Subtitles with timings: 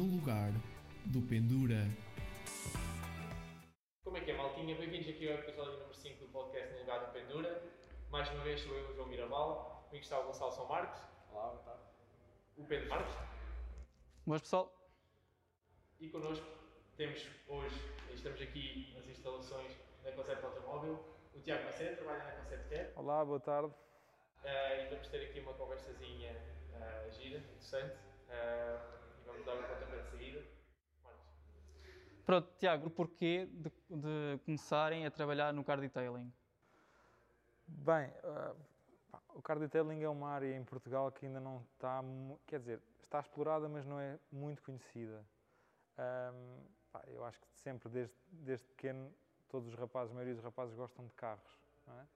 [0.00, 0.50] no lugar
[1.12, 1.84] do Pendura.
[4.02, 4.74] Como é que é, maltinha?
[4.74, 7.62] Bem-vindos aqui ao episódio número 5 do podcast No Lugar do Pendura.
[8.08, 9.84] Mais uma vez sou eu, João Miraval.
[9.88, 10.98] Comigo está o Gonçalo São Marcos.
[11.30, 11.82] Olá, boa tarde.
[12.56, 13.14] O Pedro Marcos.
[14.26, 14.72] Boas pessoal,
[16.00, 16.46] E connosco
[16.96, 17.76] temos hoje,
[18.14, 21.04] estamos aqui nas instalações da Concept Automóvel,
[21.34, 22.90] o Tiago Macedo, trabalha na Concept Care.
[22.96, 23.74] Olá, boa tarde.
[24.44, 26.30] Eh, e vamos ter aqui uma conversazinha
[26.72, 27.98] eh, gira, interessante.
[28.30, 28.99] eh,
[29.30, 30.40] vamos dar um pontapé de saída.
[32.24, 36.32] Pronto, Tiago, o porquê de, de começarem a trabalhar no car detailing?
[37.66, 38.12] Bem,
[39.10, 42.02] pá, o car detailing é uma área em Portugal que ainda não está,
[42.46, 45.24] quer dizer, está explorada, mas não é muito conhecida.
[45.98, 49.12] Ahm, pá, eu acho que sempre, desde, desde pequeno,
[49.48, 51.58] todos os rapazes, a maioria dos rapazes gostam de carros.
[51.86, 52.06] não é?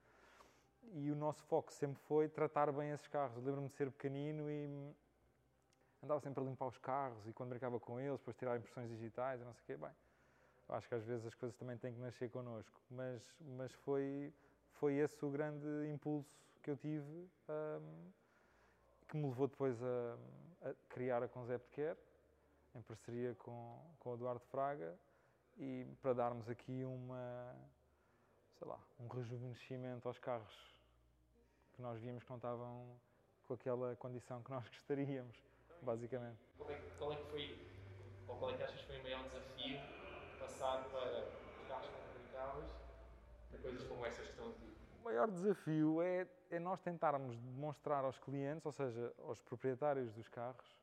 [0.92, 3.36] E o nosso foco sempre foi tratar bem esses carros.
[3.36, 4.94] Eu Lembro-me de ser pequenino e
[6.04, 9.40] andava sempre a limpar os carros e quando brincava com eles, depois tirar impressões digitais
[9.40, 9.76] e não sei o quê.
[9.76, 9.94] Bem,
[10.68, 14.32] acho que às vezes as coisas também têm que nascer connosco, mas, mas foi,
[14.72, 16.28] foi esse o grande impulso
[16.62, 18.10] que eu tive hum,
[19.08, 21.98] que me levou depois a, a criar a Concept Care
[22.74, 24.94] em parceria com, com o Eduardo Fraga
[25.56, 27.54] e para darmos aqui uma,
[28.58, 30.74] sei lá, um rejuvenescimento aos carros
[31.74, 32.96] que nós víamos que não estavam
[33.46, 35.36] com aquela condição que nós gostaríamos,
[35.84, 36.40] basicamente.
[36.58, 37.68] Como é qual é que foi,
[38.26, 39.78] ou qual é que achas que foi o maior desafio
[40.38, 41.28] passar para
[41.60, 42.70] os carros comunicáveis
[43.50, 44.76] para coisas como essas que estão aqui?
[45.00, 50.28] O maior desafio é, é nós tentarmos demonstrar aos clientes, ou seja, aos proprietários dos
[50.28, 50.74] carros,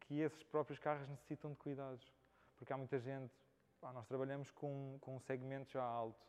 [0.00, 2.12] que esses próprios carros necessitam de cuidados.
[2.56, 3.34] Porque há muita gente,
[3.80, 6.26] pá, nós trabalhamos com, com um segmento já alto,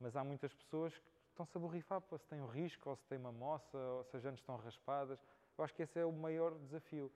[0.00, 3.18] mas há muitas pessoas que estão-se a borrifar se tem um risco, ou se tem
[3.18, 5.18] uma moça, ou se as jantes estão raspadas.
[5.56, 7.12] Eu acho que esse é o maior desafio.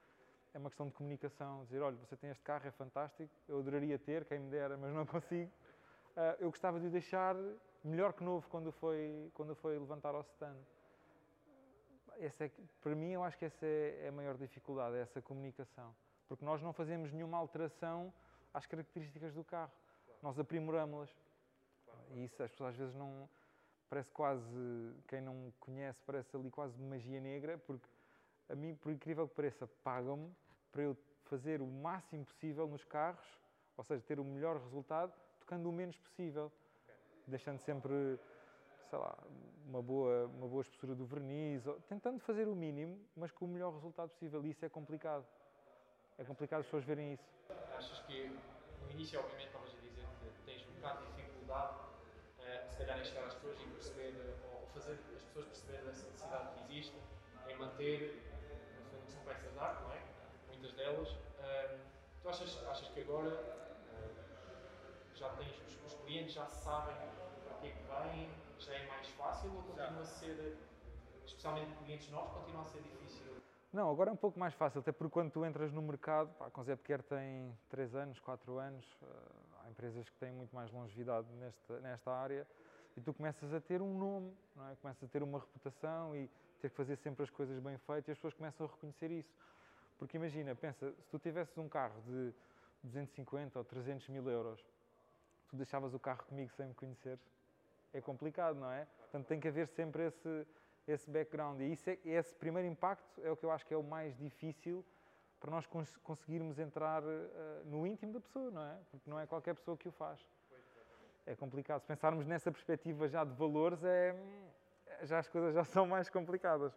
[0.54, 3.98] É uma questão de comunicação, dizer, olha, você tem este carro, é fantástico, eu adoraria
[3.98, 5.50] ter, quem me dera, mas não consigo.
[6.16, 7.36] Ah, eu gostava de o deixar
[7.84, 10.56] melhor que novo quando foi, quando foi levantar ao stand.
[12.18, 12.50] Essa é,
[12.80, 15.94] para mim, eu acho que essa é, é a maior dificuldade, é essa comunicação.
[16.26, 18.12] Porque nós não fazemos nenhuma alteração
[18.52, 19.70] às características do carro.
[20.20, 21.14] Nós aprimoramos-las.
[22.10, 23.28] E isso as pessoas às vezes não.
[23.88, 24.44] Parece quase.
[25.06, 27.88] Quem não conhece, parece ali quase magia negra, porque
[28.48, 30.34] a mim, por incrível que pareça, pagam-me
[30.72, 33.26] para eu fazer o máximo possível nos carros,
[33.76, 36.50] ou seja, ter o melhor resultado, tocando o menos possível
[37.28, 38.18] deixando sempre,
[38.88, 39.16] sei lá,
[39.66, 43.72] uma boa, uma boa espessura do verniz, tentando fazer o mínimo, mas com o melhor
[43.74, 44.44] resultado possível.
[44.44, 45.24] E isso é complicado.
[46.16, 47.24] É complicado as pessoas verem isso.
[47.76, 48.28] Achas que
[48.82, 51.74] no início, obviamente, estavas a dizer que tens um bocado de dificuldade,
[52.40, 54.14] eh, se calhar, em chegar às pessoas e perceber,
[54.52, 56.96] ou fazer as pessoas perceberem essa necessidade que existe
[57.48, 58.27] em manter,
[59.28, 60.02] peças de arte, não é?
[60.48, 61.08] Muitas delas.
[61.40, 61.78] Eh,
[62.22, 64.10] tu achas, achas que agora eh,
[65.14, 66.96] já tens, os, os clientes já sabem
[67.44, 70.58] para que é que vêm, já é mais fácil ou continua a ser,
[71.26, 73.36] especialmente clientes novos, continua a ser difícil?
[73.70, 76.46] Não, agora é um pouco mais fácil, até porque quando tu entras no mercado, pá,
[76.46, 79.06] a Concept Care tem 3 anos, 4 anos, eh,
[79.62, 82.46] há empresas que têm muito mais longevidade nesta, nesta área
[82.96, 84.74] e tu começas a ter um nome, não é?
[84.76, 88.10] começas a ter uma reputação e ter que fazer sempre as coisas bem feitas e
[88.12, 89.34] as pessoas começam a reconhecer isso.
[89.98, 92.32] Porque imagina, pensa, se tu tivesses um carro de
[92.82, 94.64] 250 ou 300 mil euros,
[95.48, 97.18] tu deixavas o carro comigo sem me conhecer,
[97.92, 98.84] é complicado, não é?
[99.00, 100.46] Portanto, tem que haver sempre esse,
[100.86, 101.60] esse background.
[101.60, 104.16] E isso é, esse primeiro impacto é o que eu acho que é o mais
[104.16, 104.84] difícil
[105.40, 108.76] para nós cons- conseguirmos entrar eh, no íntimo da pessoa, não é?
[108.90, 110.20] Porque não é qualquer pessoa que o faz.
[111.24, 111.80] É complicado.
[111.80, 114.14] Se pensarmos nessa perspectiva já de valores, é,
[115.02, 116.72] já as coisas já são mais complicadas.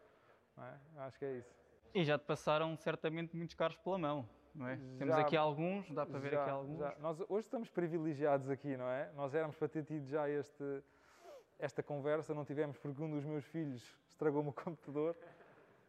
[0.57, 0.99] É?
[1.01, 1.55] Acho que é isso.
[1.93, 4.75] E já te passaram certamente muitos carros pela mão, não é?
[4.97, 6.77] Temos Já- aqui alguns, dá para ver Já, aqui alguns.
[6.79, 6.95] já.
[6.99, 9.11] Nós hoje estamos privilegiados aqui, não é?
[9.13, 10.83] Nós éramos para ter tido já este,
[11.59, 15.15] esta conversa, não tivemos porque um dos meus filhos estragou-me o computador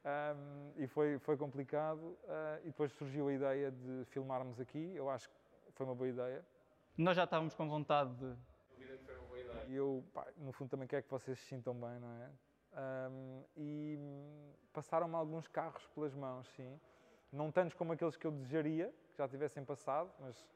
[0.04, 2.16] ahm, e foi, foi complicado.
[2.28, 5.36] ah, e depois surgiu a ideia de filmarmos aqui, eu acho que
[5.72, 6.44] foi uma boa ideia.
[6.96, 8.34] Nós já estávamos com vontade de.
[8.74, 9.61] Dúvida que foi uma boa ideia.
[9.72, 12.30] E eu, pá, no fundo, também quero que vocês se sintam bem, não é?
[12.74, 13.98] Ahm, e
[14.70, 16.78] passaram-me alguns carros pelas mãos, sim.
[17.32, 20.46] Não tantos como aqueles que eu desejaria, que já tivessem passado, mas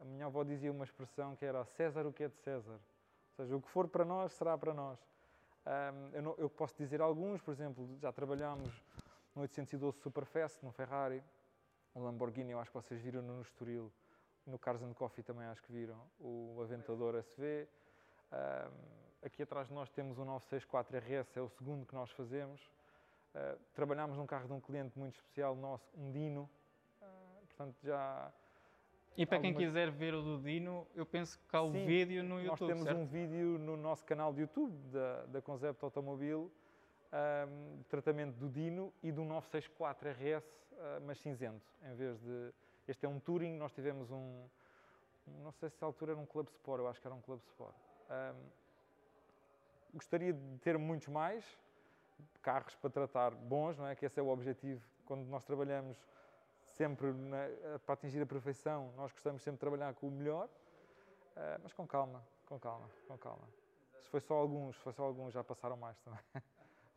[0.00, 2.80] a minha avó dizia uma expressão que era César o que é de César.
[3.36, 4.98] Ou seja, o que for para nós, será para nós.
[5.66, 8.82] Ahm, eu, não- eu posso dizer alguns, por exemplo, já trabalhámos
[9.34, 11.22] no 812 Superfest, no Ferrari,
[11.94, 13.92] o Lamborghini, eu acho que vocês viram no Estoril,
[14.46, 17.68] no Cars and Coffee também acho que viram, o Aventador SV.
[19.22, 22.60] Aqui atrás de nós temos o 964 RS, é o segundo que nós fazemos.
[23.34, 26.48] Ah, trabalhámos num carro de um cliente muito especial nosso, um Dino,
[27.02, 27.06] ah,
[27.48, 28.32] Portanto, já
[29.16, 31.86] E para quem Algumas- quiser ver o do Dino, eu penso que há o Sim,
[31.86, 32.98] vídeo no nós YouTube, temos certo?
[32.98, 36.50] um vídeo no nosso canal de YouTube da, da Concept Automobile,
[37.78, 40.44] de tratamento do Dino e do 964 RS,
[40.78, 42.52] ah, mas cinzento, em vez de...
[42.86, 44.46] Este é um Touring, nós tivemos um...
[45.26, 47.20] um- Não sei se a altura era um Club Sport, eu acho que era um
[47.22, 47.74] Club Sport.
[48.08, 48.50] Ahm,
[49.94, 51.44] gostaria de ter muitos mais
[52.42, 53.94] carros para tratar bons, não é?
[53.94, 54.84] Que esse é o objetivo.
[55.04, 55.96] Quando nós trabalhamos
[56.76, 60.48] sempre na- para atingir a perfeição, nós gostamos sempre de trabalhar com o melhor,
[61.36, 63.48] ah, mas com calma, com calma, com calma.
[64.02, 66.20] Se foi só alguns, foi só alguns, já passaram mais também.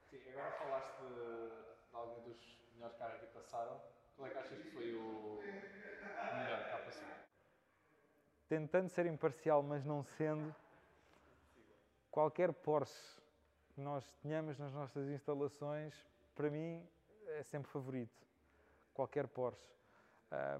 [0.10, 1.14] Sim, agora falaste de,
[1.90, 3.82] de alguns dos melhores carros que passaram.
[4.16, 5.40] Qual é que achas que foi o
[6.34, 7.08] melhor que cá passou?
[8.48, 10.54] Tentando ser imparcial, mas não sendo,
[12.12, 13.20] qualquer Porsche
[13.74, 15.94] que nós tenhamos nas nossas instalações,
[16.36, 16.88] para mim,
[17.28, 18.28] é sempre favorito.
[18.94, 19.70] Qualquer Porsche.
[20.32, 20.60] Ah,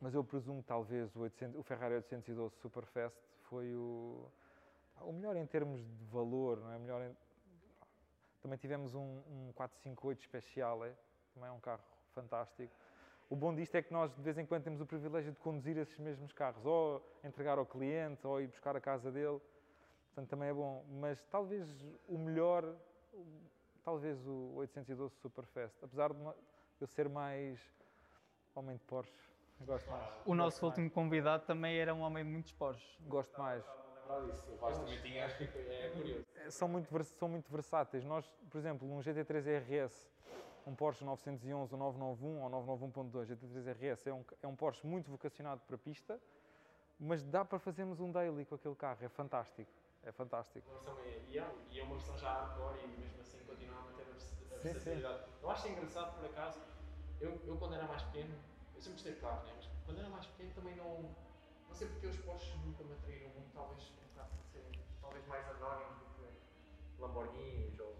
[0.00, 4.30] mas eu presumo talvez o, 800 o Ferrari 812 Superfast foi o,
[5.00, 6.78] o melhor em termos de valor, não é?
[6.78, 7.16] Melhor em-
[8.40, 10.94] Também tivemos um, um 458 Speciale,
[11.34, 11.84] também é um carro
[12.14, 12.72] fantástico.
[13.28, 15.76] O bom disto é que nós de vez em quando temos o privilégio de conduzir
[15.76, 19.40] esses mesmos carros, ou entregar ao cliente, ou ir buscar a casa dele.
[20.20, 20.84] Portanto, também é bom.
[20.88, 21.66] Mas talvez
[22.06, 22.64] o melhor,
[23.82, 26.20] talvez o 812 Superfast, apesar de
[26.80, 27.58] eu ser mais
[28.54, 29.12] homem de Porsche.
[29.60, 30.08] Gosto mais.
[30.26, 32.98] O nosso gosto último convidado também era um homem de muitos Porsches.
[32.98, 33.10] mais.
[33.10, 33.64] Gosto mais.
[34.08, 35.26] Lembrar disso, o Vasco também tinha.
[35.26, 36.26] Acho que é curioso.
[36.50, 38.04] são muito, são muito versáteis.
[38.04, 40.10] Nós, por exemplo, um GT3 RS,
[40.66, 45.10] um Porsche 911, um 991 ou 991.2 GT3 RS é um, é um Porsche muito
[45.10, 46.20] vocacionado para pista,
[46.98, 49.79] mas dá para fazermos um daily com aquele carro, é fantástico.
[50.02, 50.66] É fantástico.
[50.68, 53.76] A versão é, e, é, e é uma versão já hardcore e mesmo assim continua
[53.76, 55.24] a manter a versatilidade.
[55.42, 56.60] Eu acho engraçado, por acaso,
[57.20, 58.34] eu, eu quando era mais pequeno,
[58.74, 59.52] eu sempre gostei de carros, né?
[59.56, 61.14] mas quando era mais pequeno também não.
[61.68, 65.24] Não sei porque os Porsches nunca me atraíram muito, talvez um bocado por serem talvez
[65.26, 67.96] mais anónimos do que Lamborghinis ou.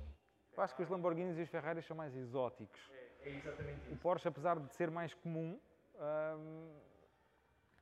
[0.57, 2.81] Eu acho que os Lamborghinis e os Ferraris são mais exóticos.
[2.91, 4.03] É, é exatamente O isso.
[4.03, 5.61] Porsche, apesar de ser mais comum,
[5.95, 6.81] hum,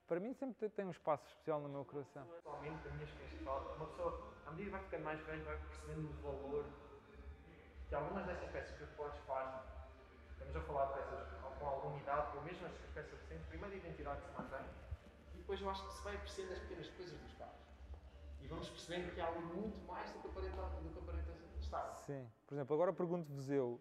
[0.08, 2.26] para mim sempre tem- um espaço especial no meu coração.
[2.38, 5.58] Atualmente, a minha experiência fala, uma pessoa, à medida que vai ficando mais velho, vai
[5.58, 6.64] percebendo o valor
[7.88, 9.60] que algumas destas peças que Porsche fazem.
[10.32, 11.28] Estamos a falar de peças
[11.58, 14.66] com alguma idade, ou mesmo as peças recentes, primeiro a identidade que se mantém,
[15.34, 17.68] e depois eu acho que se vai percebendo as pequenas coisas dos carros.
[18.40, 21.96] E vamos percebendo que há algo muito mais do que aparenta, do que aparenta estar.
[21.96, 22.30] Sim.
[22.46, 23.80] Por exemplo, agora pergunto-vos eu,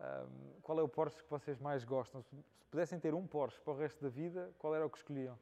[0.00, 2.22] hum, qual é o Porsche que vocês mais gostam?
[2.22, 4.96] Se se pudessem ter um Porsche para o resto da vida, qual era o que
[4.98, 5.38] escolhiam?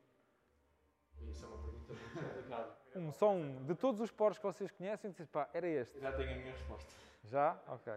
[1.23, 2.77] Isso é uma pergunta muito complicada.
[2.97, 3.65] Um, só um.
[3.65, 5.99] De todos os Porsches que vocês conhecem, dizem, pá, era este.
[6.01, 6.91] Já tenho a minha resposta.
[7.25, 7.59] Já?
[7.69, 7.93] Ok.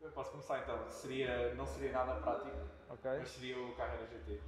[0.00, 0.88] Eu posso começar então.
[0.90, 2.56] Seria, não seria nada prático,
[2.90, 3.10] Ok.
[3.18, 4.40] mas seria o Carrera GT.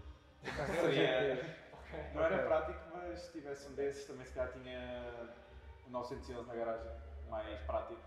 [0.45, 1.69] Carrera Seria- GT.
[2.15, 2.47] Não era Ok.
[2.47, 5.31] prático, mas se tivesse um desses também se calhar tinha
[5.87, 6.91] um 911 na garagem,
[7.31, 8.01] mais prático.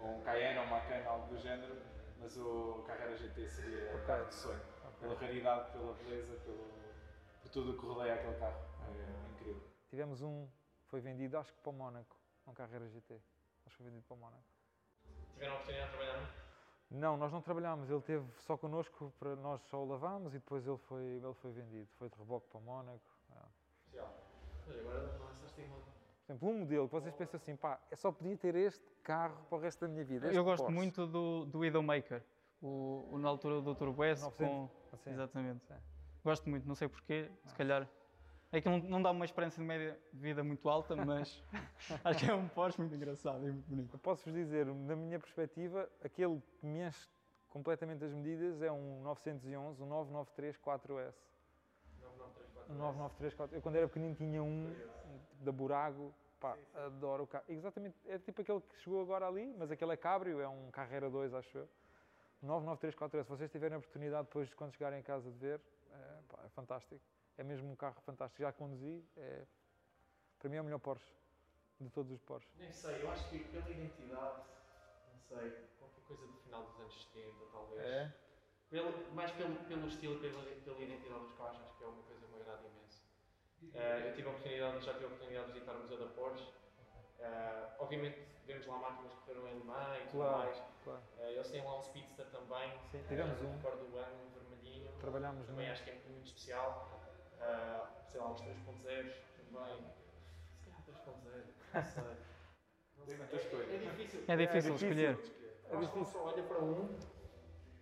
[0.00, 1.76] Ou um Cayenne ou um Macan, algo do género,
[2.18, 4.60] mas o Carrera GT seria o carro de sonho.
[5.00, 6.68] Pela raridade, pela beleza, pelo,
[7.40, 8.60] por tudo o que rodeia aquele carro.
[8.88, 9.62] É incrível.
[9.88, 10.48] Tivemos um,
[10.86, 13.14] foi vendido, acho que para o Mónaco, um Carrera GT.
[13.14, 13.22] Acho
[13.76, 14.44] que foi vendido para o Mónaco.
[15.34, 16.48] Tiveram a oportunidade de trabalhar?
[16.90, 20.66] Não, nós não trabalhámos, ele teve só connosco, para nós só o lavámos e depois
[20.66, 21.86] ele foi, ele foi vendido.
[21.98, 23.00] Foi de reboque para o Mónaco.
[23.84, 24.14] Especial.
[24.66, 25.76] Mas agora lançaste em uma.
[25.76, 25.92] Por
[26.32, 29.58] exemplo, um modelo que vocês pensam assim, pá, eu só podia ter este carro para
[29.58, 30.32] o resto da minha vida.
[30.32, 30.74] Eu gosto Porsche.
[30.74, 32.22] muito do, do Widowmaker,
[32.60, 34.70] o, o na altura do Turbo S 900, com...
[34.92, 35.10] Assim.
[35.10, 35.64] Exatamente.
[35.66, 35.74] Sim.
[36.24, 37.88] Gosto muito, não sei porquê, se calhar.
[38.50, 41.42] É que não, não dá uma experiência de média de vida muito alta, mas
[42.04, 43.98] acho que é um Porsche muito engraçado e muito bonito.
[43.98, 47.08] Posso-vos dizer, na minha perspectiva, aquele que me enche
[47.48, 51.14] completamente as medidas é um 911, um 993 4S.
[52.00, 52.72] 9934.
[52.72, 54.74] Um 993 4 Eu quando era pequenino tinha um
[55.38, 57.44] da Burago, pá, adoro o carro.
[57.48, 61.08] Exatamente, é tipo aquele que chegou agora ali, mas aquele é cabrio, é um Carrera
[61.10, 61.68] 2, acho eu.
[62.42, 66.20] 993 4S, se vocês tiverem a oportunidade depois, quando chegarem a casa de ver, é,
[66.28, 67.00] pá, é fantástico.
[67.36, 68.40] É mesmo um carro fantástico.
[68.42, 69.44] Já conduzi, é,
[70.38, 71.12] para mim é o melhor Porsche
[71.80, 72.52] de todos os Porsches.
[72.58, 74.42] Nem sei, eu acho que pela identidade,
[75.12, 77.80] não sei, qualquer coisa do final dos anos 70, talvez.
[77.84, 78.12] É?
[78.70, 82.02] Pelo- mais pelo, pelo estilo e pela, pela identidade dos carros, acho que é uma
[82.02, 82.77] coisa que me agrada imenso.
[83.62, 86.52] Eu tive a oportunidade, já tive a oportunidade de visitar o Museu da Porsche.
[87.20, 90.38] Eh, obviamente, vemos lá máquinas que correram em Le Mans e tudo Claro.
[90.38, 90.62] mais.
[90.84, 91.02] Claro.
[91.18, 92.72] Eh, eles têm lá um Speedster também.
[92.92, 93.56] Sim, tivemos eh, um.
[93.56, 94.88] Recordo do ano, um vermelhinho.
[95.00, 96.88] Trabalhámos Também no- acho que é muito especial.
[97.40, 99.84] Eh, sei lá, uns 3.0 também.
[100.58, 102.02] Se calhar 3.0, não sei.
[102.96, 103.16] Não sei.
[103.16, 103.74] muitas É-.
[103.74, 104.24] É, difícil.
[104.28, 105.10] É difícil difícil.
[105.10, 105.18] escolher.
[105.68, 106.98] Que uma pessoa olha para um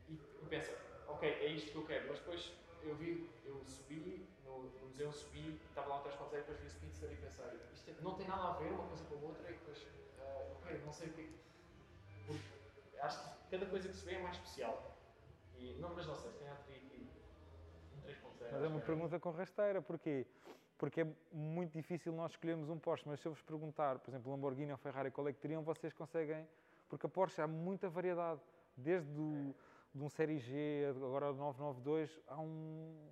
[0.08, 0.16] e
[0.48, 0.72] pensa,
[1.08, 2.52] ok, é isto que eu quero, mas depois
[2.82, 6.66] eu vi, eu subi, no, no museu subi, estava lá um 3.0 e depois vi
[6.66, 9.18] o Speedster e pensei, isto é- não tem nada a ver uma coisa com a
[9.18, 9.86] outra e depois,
[10.20, 11.46] ah, ok, não sei o que
[12.26, 12.42] porque
[13.00, 14.96] acho que cada coisa que se vê é mais especial.
[15.56, 17.08] E, não, mas não sei, se calhar teria aqui
[17.94, 18.48] um 3.0.
[18.52, 20.26] Mas é uma que pergunta com rasteira, porquê?
[20.76, 24.30] Porque é muito difícil nós escolhermos um Porsche, mas se eu vos perguntar, por exemplo,
[24.30, 26.46] Lamborghini ou Ferrari, qual é que teriam, vocês conseguem,
[26.88, 28.40] porque a Porsche há muita variedade,
[28.76, 29.54] desde do,
[29.94, 33.08] de um Série G, agora o 992, há um,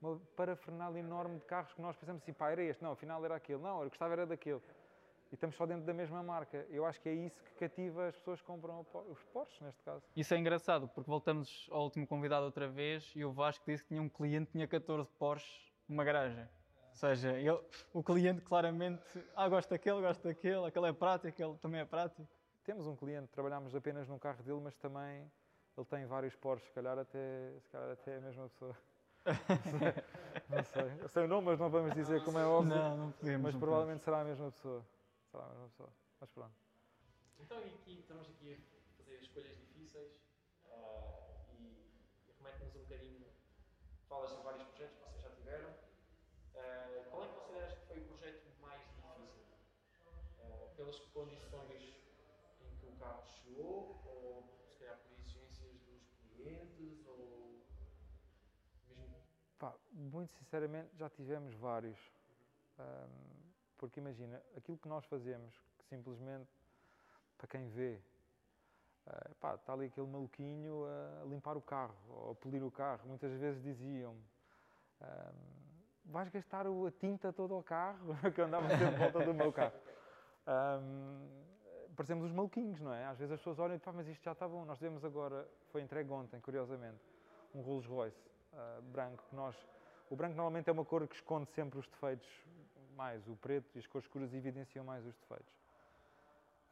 [0.00, 3.36] uma parafernália enorme de carros que nós pensamos assim, pá, era este, não, afinal era
[3.36, 4.60] aquele, não, eu gostava era daquele.
[5.30, 6.64] E estamos só dentro da mesma marca.
[6.70, 10.04] Eu acho que é isso que cativa as pessoas que compram os Porsches, neste caso.
[10.14, 13.88] Isso é engraçado, porque voltamos ao último convidado outra vez e o Vasco disse que
[13.88, 16.44] tinha um cliente que tinha 14 Porsche numa garagem.
[16.90, 17.60] Ou seja, ele-
[17.92, 19.02] o cliente claramente,
[19.34, 22.26] ah, gosta daquele, gosta daquele, aquele é prático, aquele também é prático.
[22.64, 25.30] Temos um cliente, trabalhamos apenas num carro dele, mas também
[25.76, 28.76] ele tem vários Porsches, se calhar até, se calhar até é a mesma pessoa.
[30.48, 31.02] não sei.
[31.02, 32.74] Eu sei o nome, mas não vamos dizer como é óbvio.
[32.74, 33.42] Não, não podemos.
[33.42, 34.86] mas não provavelmente será a mesma pessoa.
[35.30, 35.88] Será a mesma pessoa.
[36.20, 36.54] Mas pronto.
[37.40, 40.12] Então, e aqui, estamos aqui a fazer escolhas difíceis
[40.70, 41.90] ah, e,
[42.28, 43.26] e remete-nos um bocadinho.
[44.08, 45.74] Falas de vários projetos que vocês já tiveram.
[46.54, 49.56] Ah, qual é que consideras que foi o projeto mais difícil?
[50.40, 51.82] Ah, pelas condições
[52.60, 56.02] em que o carro chegou, ou se calhar por exigências dos
[56.32, 56.75] clientes.
[59.58, 61.98] Pá, muito sinceramente, já tivemos vários.
[62.78, 63.08] Ahm,
[63.78, 66.50] porque imagina, aquilo que nós fazemos, que simplesmente,
[67.36, 68.00] para quem vê,
[69.06, 73.08] ah, pá, está ali aquele maluquinho a limpar o carro, ou a polir o carro.
[73.08, 74.16] Muitas vezes diziam
[76.04, 79.72] vais gastar a tinta toda ao carro, que andava sempre volta do meu carro.
[80.46, 81.28] Ahm,
[81.96, 83.04] parecemos os maluquinhos, não é?
[83.06, 84.64] Às vezes as pessoas olham e pá, mas isto já está bom.
[84.64, 87.00] Nós tivemos agora, foi entregue ontem, curiosamente,
[87.54, 88.80] um Rolls Royce ah,
[89.32, 89.56] Nós,
[90.10, 92.28] o branco normalmente é uma cor que esconde sempre os defeitos
[92.96, 93.26] mais.
[93.28, 95.54] O preto e as cores escuras evidenciam mais os defeitos.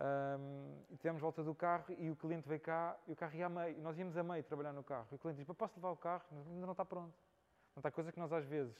[0.01, 3.47] Ahm, e tivemos volta do carro e o cliente veio cá e o carro ia
[3.47, 3.81] a meio.
[3.81, 5.07] Nós íamos a meio trabalhar no carro.
[5.13, 6.25] E o cliente "Pá, posso levar o carro?
[6.51, 7.15] Ainda não está pronto.
[7.75, 8.77] Portanto, há coisa que nós às vezes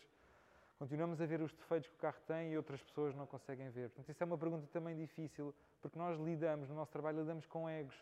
[0.79, 3.91] continuamos a ver os defeitos que o carro tem e outras pessoas não conseguem ver.
[3.91, 7.69] Portanto, isso é uma pergunta também difícil, porque nós lidamos, no nosso trabalho, lidamos com
[7.69, 7.97] egos.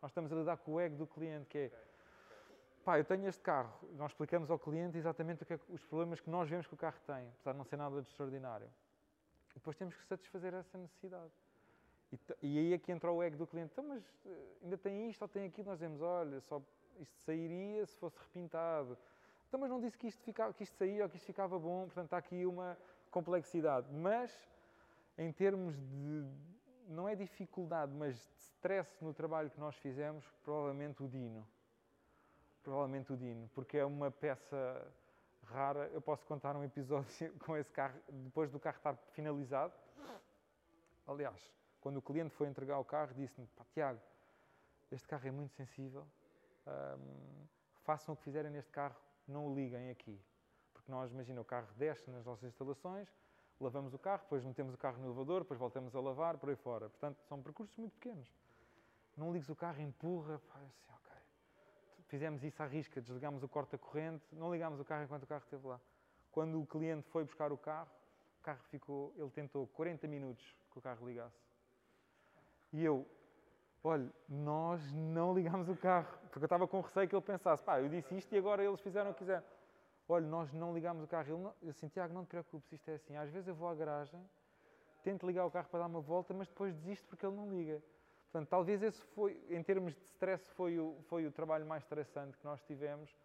[0.00, 1.70] Nós estamos a lidar com o ego do cliente, que é,
[2.86, 3.76] pá, eu tenho este carro.
[3.94, 7.00] Nós explicamos ao cliente exatamente que é os problemas que nós vemos que o carro
[7.04, 8.68] tem, apesar de não ser nada de extraordinário.
[9.50, 11.32] E depois temos que satisfazer essa necessidade.
[12.12, 13.72] E, e aí é que entra o ego do cliente.
[13.72, 15.66] Então, mas eh, ainda tem isto ou tem aquilo?
[15.66, 16.62] Nós dizemos, olha, só
[17.00, 18.96] isto sairia se fosse repintado.
[19.48, 21.86] Então, mas não disse que isto, ficava, que isto saía ou que isto ficava bom.
[21.86, 22.78] Portanto, há aqui uma
[23.10, 23.88] complexidade.
[23.92, 24.48] Mas,
[25.18, 26.24] em termos de,
[26.86, 31.44] não é dificuldade, mas de stress no trabalho que nós fizemos, provavelmente o Dino.
[32.66, 34.92] Provavelmente o Dino, porque é uma peça
[35.44, 35.88] rara.
[35.92, 37.08] Eu posso contar um episódio
[37.38, 39.72] com esse carro, depois do carro estar finalizado.
[41.06, 41.40] Aliás,
[41.80, 44.00] quando o cliente foi entregar o carro, disse-me: Tiago,
[44.90, 46.04] este carro é muito sensível,
[46.66, 47.46] hum,
[47.84, 48.96] façam o que fizerem neste carro,
[49.28, 50.20] não o liguem aqui.
[50.74, 53.08] Porque nós, imagina, o carro desce nas nossas instalações,
[53.60, 56.56] lavamos o carro, depois metemos o carro no elevador, depois voltamos a lavar, por aí
[56.56, 56.88] fora.
[56.88, 58.28] Portanto, são percursos muito pequenos.
[59.16, 61.15] Não ligues o carro, empurra, pá, assim, ok.
[62.06, 65.66] Fizemos isso à risca, desligámos o corta-corrente, não ligámos o carro enquanto o carro esteve
[65.66, 65.80] lá.
[66.30, 67.90] Quando o cliente foi buscar o carro,
[68.40, 71.36] o carro ficou, ele tentou 40 minutos que o carro ligasse.
[72.72, 73.06] E eu,
[73.82, 77.80] olha, nós não ligámos o carro, porque eu estava com receio que ele pensasse, pá,
[77.80, 79.44] eu disse isto e agora eles fizeram o que quiseram.
[80.08, 81.28] Olha, nós não ligámos o carro.
[81.28, 83.16] Ele não, eu disse, Tiago, não te preocupes, isto é assim.
[83.16, 84.20] Às vezes eu vou à garagem,
[85.02, 87.82] tento ligar o carro para dar uma volta, mas depois desisto porque ele não liga.
[88.36, 92.36] Portanto, talvez esse foi, em termos de stress, foi o, foi o trabalho mais estressante
[92.36, 93.16] que nós tivemos,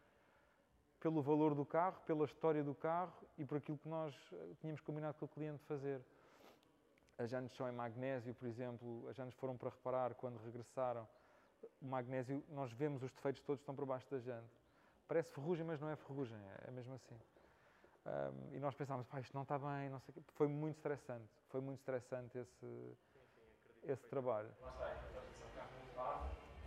[1.02, 4.80] pelo valor do carro, pela história do carro e por aquilo que nós eh, tínhamos
[4.80, 6.02] combinado com o cliente fazer.
[7.18, 11.06] As jantes são em magnésio, por exemplo, as jantes foram para reparar quando regressaram.
[11.82, 14.56] O magnésio, nós vemos os defeitos todos estão por baixo da jante.
[15.10, 17.20] Parece ferrugem, mas não é ferrugem, é, é mesmo assim.
[18.06, 20.22] Ahm, e nós pensámos, pá, isto não está bem, não sei o quê.
[20.36, 22.96] Foi muito estressante, foi muito estressante esse,
[23.84, 24.50] esse trabalho.
[24.62, 24.96] Lá está, é
[25.48, 25.92] um carro muito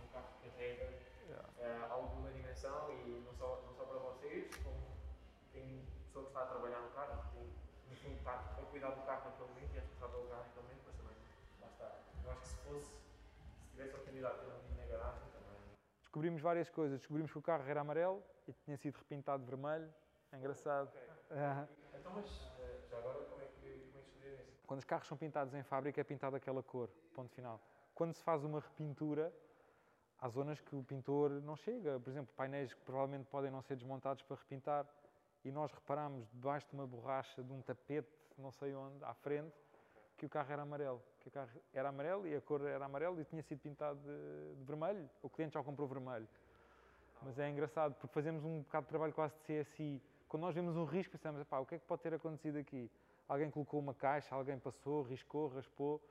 [0.03, 1.49] um carro que carrega Yeah.
[1.57, 4.77] eh, alguma dimensão e não só, não só para vocês, como
[5.51, 7.49] tem pessoa que está a trabalhar no carro, tem,
[7.89, 10.61] no fundo está a cuidar do carro naquele momento e é responsável pelo carro naquele
[10.67, 11.17] momento, mas também,
[11.61, 11.91] lá está.
[12.23, 15.29] Eu acho que se fosse, se tivesse a oportunidade de ter um vídeo na garagem,
[15.33, 15.61] também.
[15.99, 16.99] Descobrimos várias coisas.
[16.99, 19.91] Descobrimos que o carro era amarelo e tinha sido repintado de vermelho.
[20.31, 20.91] É engraçado.
[21.31, 22.25] Ah, Então, mas
[22.59, 24.54] eh, já agora, como é que, como é que escolheram isso?
[24.65, 27.61] Quando os carros são pintados em fábrica, é pintado aquela cor, ponto final.
[27.93, 29.33] Quando se faz uma repintura,
[30.19, 31.99] há zonas que o pintor não chega.
[31.99, 34.85] Por exemplo, painéis que provavelmente podem não ser desmontados para repintar,
[35.43, 39.55] e nós reparámos debaixo de uma borracha, de um tapete, não sei onde, à frente,
[40.17, 41.01] que o carro era amarelo.
[41.19, 44.55] Que o carro era amarelo e a cor era amarelo e tinha sido pintado de,
[44.55, 45.07] de vermelho.
[45.21, 46.27] O cliente já comprou vermelho.
[47.21, 50.01] Mas é engraçado, porque fazemos um bocado de trabalho quase de CSI.
[50.27, 52.89] Quando nós vemos um risco, pensamos, pá, o que é que pode ter acontecido aqui?
[53.27, 56.01] Alguém colocou uma caixa, alguém passou, riscou, raspou.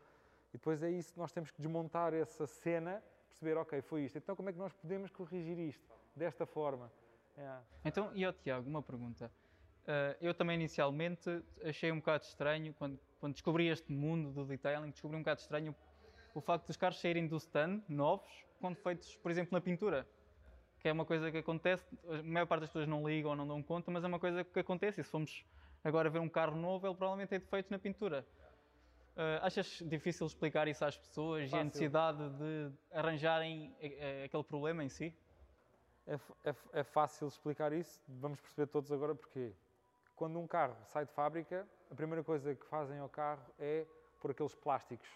[0.50, 4.18] E depois é isso, nós temos que desmontar essa cena, perceber, ok, foi isto.
[4.18, 5.84] Então como é que nós podemos corrigir isto?
[6.14, 6.90] Desta forma.
[7.36, 7.58] É.
[7.84, 9.30] Então, e ao Tiago, uma pergunta.
[9.82, 14.90] Uh, eu também inicialmente achei um bocado estranho, quando, quando descobri este mundo do detailing,
[14.90, 15.74] descobri um bocado estranho
[16.34, 18.28] o facto dos carros saírem do stand, novos,
[18.60, 20.06] quando feitos, por exemplo, na pintura.
[20.80, 23.46] Que é uma coisa que acontece, a maior parte das pessoas não ligam ou não
[23.46, 25.00] dão conta, mas é uma coisa que acontece.
[25.00, 25.44] E se formos
[25.84, 28.26] agora ver um carro novo, ele provavelmente é feito na pintura.
[29.14, 31.56] Uh, achas difícil explicar isso às pessoas Fácil.
[31.56, 33.72] e a necessidade de arranjarem
[34.24, 35.14] aquele problema em si?
[36.06, 36.14] É,
[36.44, 39.52] é, é, fácil explicar isso, vamos perceber todos agora porquê.
[40.16, 43.86] Quando um carro sai de fábrica, a primeira coisa que fazem ao carro é
[44.20, 45.08] pôr aqueles plásticos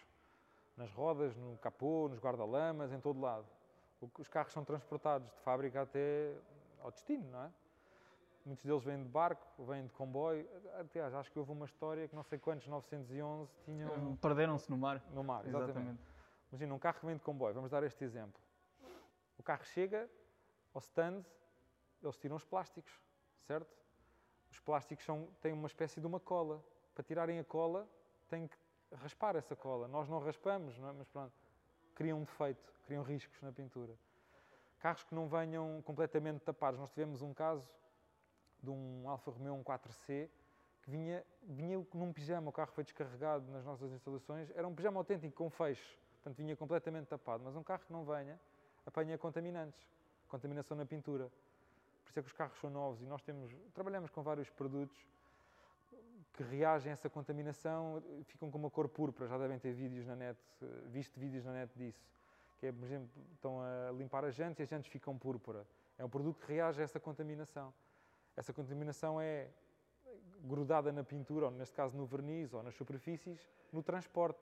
[0.76, 3.46] nas rodas, no capô, nos guarda-lamas, em todo lado.
[4.16, 6.32] Os carros são transportados de fábrica até
[6.80, 7.50] ao destino, não é?
[8.48, 10.48] Muitos deles vêm de barco, vêm de comboio.
[10.72, 14.16] Aliás, acho que houve uma história que não sei quantos, 911, tinham...
[14.16, 15.04] Perderam-se no mar.
[15.12, 15.70] No mar, exatamente.
[15.70, 16.02] exatamente.
[16.50, 18.40] Imagina, um carro vem de comboio, vamos dar este exemplo.
[19.36, 20.08] O carro chega,
[20.72, 21.22] ao stand,
[22.02, 22.90] eles tiram os plásticos,
[23.46, 23.76] certo?
[24.50, 26.64] Os plásticos são, têm uma espécie de uma cola.
[26.94, 27.86] Para tirarem a cola,
[28.30, 28.56] têm que
[28.94, 29.86] raspar essa cola.
[29.88, 30.92] Nós não raspamos, não é?
[30.94, 31.34] mas pronto,
[31.94, 33.94] criam um defeito, criam riscos na pintura.
[34.78, 36.80] Carros que não venham completamente tapados.
[36.80, 37.68] Nós tivemos um caso
[38.62, 40.28] de um Alfa Romeo 1.4C
[40.82, 44.98] que vinha, vinha num pijama, o carro foi descarregado nas nossas instalações, era um pijama
[44.98, 48.38] autêntico com fecho, portanto vinha completamente tapado, mas um carro que não venha
[48.86, 49.86] apanha contaminantes
[50.28, 51.24] contaminação na pintura.
[52.04, 54.96] Por isso é que os carros são novos e nós temos, trabalhamos com vários produtos
[56.34, 59.28] que reagem a essa contaminação, ficam com uma cor púrpura.
[59.28, 60.38] Já devem ter vídeos na net,
[60.86, 62.06] visto vídeos na net disso.
[62.60, 65.66] Que é, por exemplo, estão a limpar as jantes e as jantes ficam púrpura.
[65.98, 67.72] É um produto que reage a essa contaminação.
[68.38, 69.48] Essa contaminação é
[70.44, 74.38] grudada na pintura, ou neste caso no verniz, ou nas superfícies, no transporte.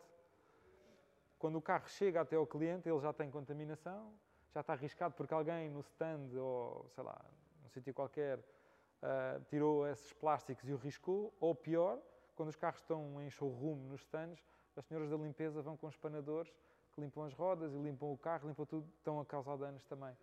[1.39, 4.13] Quando o carro chega até ao cliente, ele já tem contaminação,
[4.53, 7.25] já está arriscado porque alguém no stand ou, sei lá,
[7.63, 11.99] num sítio qualquer, uh, tirou esses plásticos e o riscou, ou pior,
[12.35, 14.45] quando os carros estão em showroom nos stands,
[14.77, 16.53] as senhoras da limpeza vão com espanadores
[16.93, 20.15] que limpam as rodas e limpam o carro, limpam tudo, estão a causar danos também.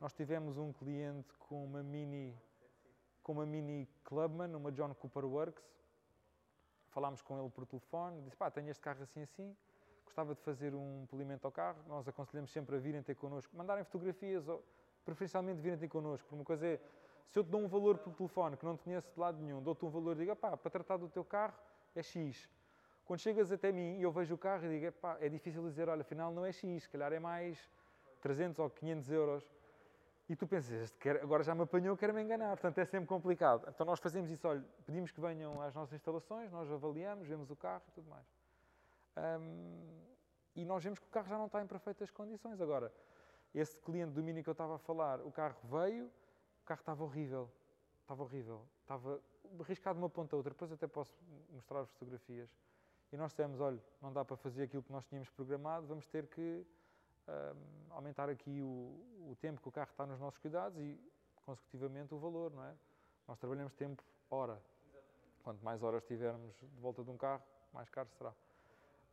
[0.00, 2.34] Nós tivemos um cliente com uma mini
[3.30, 5.62] com uma mini Clubman, uma John Cooper Works.
[6.88, 9.56] Falámos com ele por telefone, disse: pá, tenho este carro assim assim,
[10.04, 13.84] gostava de fazer um polimento ao carro, nós aconselhamos sempre a virem ter connosco, mandarem
[13.84, 14.64] fotografias ou
[15.04, 16.80] preferencialmente virem ter connosco, porque uma coisa é,
[17.28, 19.62] se eu te dou um valor por telefone que não te conheço de lado nenhum,
[19.62, 21.54] dou-te um valor e digo, pá, para tratar do teu carro
[21.94, 22.48] é X.
[23.04, 25.88] Quando chegas até mim e eu vejo o carro e digo, pá, é difícil dizer,
[25.88, 27.70] olha, afinal não é X, se calhar é mais
[28.22, 29.48] 300 ou 500 euros.
[30.30, 32.50] E tu pensas, agora já me apanhou, quero-me enganar.
[32.50, 33.66] Portanto, é sempre complicado.
[33.68, 37.56] Então, nós fazemos isso, olha, pedimos que venham às nossas instalações, nós avaliamos, vemos o
[37.56, 38.24] carro e tudo mais.
[39.16, 40.04] Um,
[40.54, 42.60] e nós vemos que o carro já não está em perfeitas condições.
[42.60, 42.92] Agora,
[43.52, 46.06] esse cliente do Mini que eu estava a falar, o carro veio,
[46.62, 47.50] o carro estava horrível.
[48.02, 48.64] Estava horrível.
[48.82, 49.20] Estava
[49.58, 50.52] arriscado de uma ponta a outra.
[50.52, 51.12] Depois até posso
[51.50, 52.48] mostrar as fotografias.
[53.10, 56.28] E nós dissemos, olha, não dá para fazer aquilo que nós tínhamos programado, vamos ter
[56.28, 56.64] que
[57.28, 60.98] um, aumentar aqui o, o, tempo que o carro está nos nossos cuidados e,
[61.44, 62.74] consecutivamente, o valor, não é?
[63.26, 64.60] Nós trabalhamos tempo, hora.
[65.42, 68.34] Quanto mais horas tivermos de volta de um carro, mais caro será.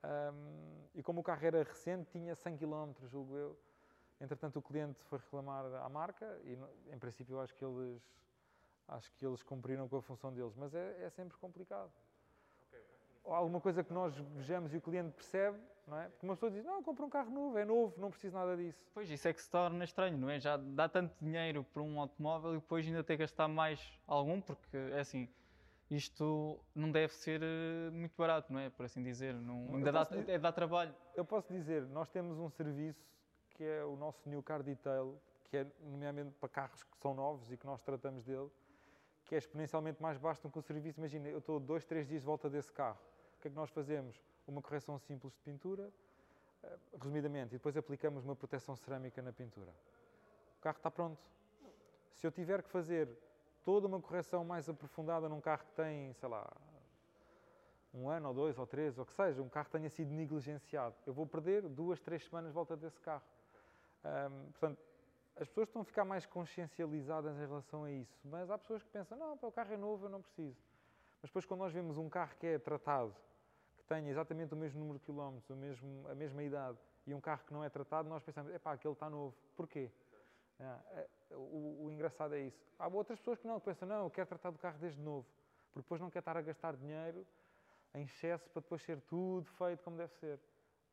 [0.03, 3.59] Um, e como o carro era recente, tinha 100 km, julgo eu.
[4.19, 6.57] Entretanto, o cliente foi reclamar à marca e,
[6.91, 8.01] em princípio, acho que eles,
[8.87, 10.55] acho que eles cumpriram com a função deles.
[10.55, 11.91] Mas é, é sempre complicado.
[13.27, 16.09] Alguma coisa que nós vejamos e o cliente percebe, não é?
[16.09, 18.79] Porque uma pessoa diz, não, compra um carro novo, é novo, não preciso nada disso.
[18.93, 20.39] Pois, isso é que se torna estranho, não é?
[20.39, 24.41] Já dá tanto dinheiro para um automóvel e depois ainda tem que gastar mais algum,
[24.41, 25.29] porque é assim,
[25.89, 28.69] isto não deve ser eh, muito barato, não é?
[28.69, 29.33] Por assim dizer.
[29.33, 30.93] Não, ainda dá, dizer, é, dá trabalho.
[31.15, 33.07] Eu posso dizer, nós temos um serviço
[33.51, 37.51] que é o nosso New Car Detail, que é nomeadamente para carros que são novos
[37.51, 38.49] e que nós tratamos dele,
[39.25, 40.99] que é exponencialmente mais baixo do que o serviço.
[40.99, 42.99] Imagina, eu estou dois, três dias de volta desse carro.
[43.37, 44.19] O que é que nós fazemos?
[44.47, 45.91] Uma correção simples de pintura,
[46.63, 49.71] eh, resumidamente, e depois aplicamos uma proteção cerâmica na pintura.
[50.57, 51.21] O carro está pronto.
[52.13, 53.09] Se eu tiver que fazer
[53.63, 56.51] toda uma correção mais aprofundada num carro que tem, sei lá,
[57.93, 60.95] um ano ou dois ou três, ou que seja, um carro que tenha sido negligenciado,
[61.05, 63.23] eu vou perder duas, três semanas de volta desse carro.
[64.03, 64.81] Um, portanto,
[65.35, 68.89] as pessoas estão a ficar mais consciencializadas em relação a isso, mas há pessoas que
[68.89, 70.57] pensam, não, o carro é novo, eu não preciso.
[71.21, 73.15] Mas depois quando nós vemos um carro que é tratado,
[73.77, 77.21] que tenha exatamente o mesmo número de quilómetros, o mesmo, a mesma idade, e um
[77.21, 79.35] carro que não é tratado, nós pensamos, epá, aquele está novo.
[79.55, 79.89] Porquê?
[80.59, 80.63] É,
[81.31, 82.57] é, o, o engraçado é isso.
[82.77, 85.25] Há outras pessoas que não, que pensam, não, eu quero tratar do carro desde novo,
[85.71, 87.25] porque depois não quer estar a gastar dinheiro
[87.93, 90.39] em excesso para depois ser tudo feito como deve ser.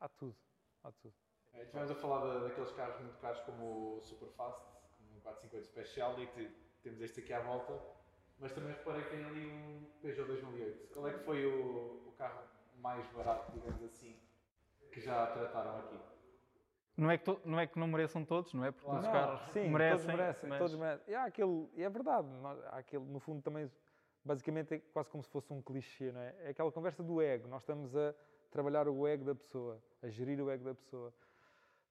[0.00, 0.37] Há tudo,
[0.82, 1.14] há tudo.
[1.54, 4.60] Estivemos a falar da- daqueles carros muito caros como o Superfast,
[5.16, 7.72] o 458 Speciality, temos este aqui à volta,
[8.38, 10.92] mas também reparei que tem ali um Peugeot 2008.
[10.92, 12.42] Qual é que foi o, o carro
[12.77, 14.16] mais barato, digamos assim,
[14.92, 15.99] que já trataram aqui?
[16.97, 18.70] Não é, que to- não é que não mereçam todos, não é?
[18.70, 19.99] Porque todos os carros sim, merecem.
[19.99, 21.05] todos merecem, mas- todos merecem.
[21.09, 23.68] E há aquele, e é verdade, nós- há aquele, no fundo também,
[24.25, 26.35] basicamente é quase como se fosse um clichê, não é?
[26.44, 28.14] É aquela conversa do ego, nós estamos a
[28.51, 31.12] trabalhar o ego da pessoa, a gerir o ego da pessoa.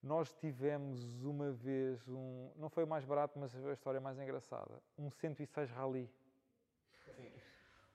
[0.01, 4.81] Nós tivemos uma vez um, não foi o mais barato, mas a história mais engraçada,
[4.97, 6.09] um 106 Rally,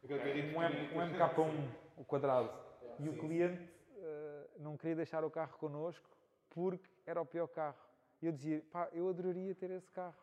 [0.04, 1.28] um, M, um pequenino.
[1.28, 2.50] MK1, o quadrado.
[2.98, 6.08] E o cliente eh, não queria deixar o carro connosco
[6.50, 7.78] porque era o pior carro.
[8.20, 10.16] E eu dizia, pá, eu adoraria ter esse carro.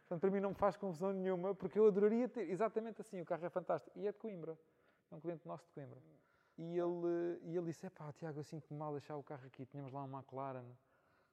[0.00, 3.24] Portanto, para mim não me faz confusão nenhuma, porque eu adoraria ter, exatamente assim, o
[3.24, 3.98] carro é fantástico.
[3.98, 4.58] E é de Coimbra,
[5.10, 5.98] é um cliente nosso de Coimbra.
[6.56, 9.66] E ele, e ele disse, pá, Tiago, eu sinto-me mal deixar o carro aqui.
[9.66, 10.64] Tínhamos lá um McLaren,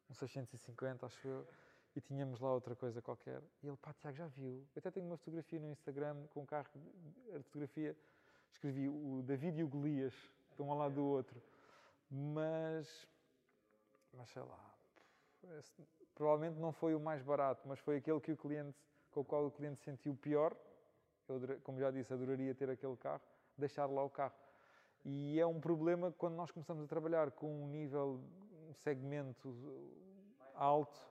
[0.09, 1.47] um 650, acho eu,
[1.95, 3.41] e tínhamos lá outra coisa qualquer.
[3.61, 4.65] E ele, pá, Tiago, já viu?
[4.75, 6.67] Eu até tenho uma fotografia no Instagram com um carro,
[7.35, 7.95] a fotografia,
[8.51, 10.13] escrevi o David e o Golias,
[10.49, 11.41] estão um ao lado do outro.
[12.09, 13.07] Mas,
[14.13, 14.75] mas sei lá,
[15.59, 15.81] esse
[16.15, 18.77] provavelmente não foi o mais barato, mas foi aquele que o cliente,
[19.09, 20.55] com o qual o cliente sentiu pior.
[21.27, 23.21] Eu, como já disse, adoraria ter aquele carro,
[23.57, 24.35] deixar lá o carro.
[25.03, 28.21] E é um problema quando nós começamos a trabalhar com um nível,
[28.69, 29.55] um segmento
[30.53, 31.10] alto,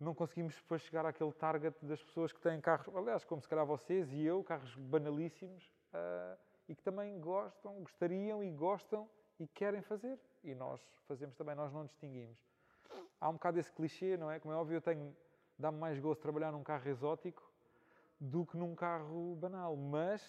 [0.00, 3.64] não conseguimos depois chegar àquele target das pessoas que têm carros, aliás, como se calhar
[3.64, 6.36] vocês e eu, carros banalíssimos, ah,
[6.68, 10.18] e que também gostam, gostariam e gostam e querem fazer.
[10.42, 12.38] E nós fazemos também, nós não distinguimos.
[13.20, 14.38] Há um bocado esse clichê, não é?
[14.40, 15.16] Como é óbvio, eu tenho,
[15.58, 17.42] dá-me mais gosto trabalhar num carro exótico
[18.20, 20.22] do que num carro banal, mas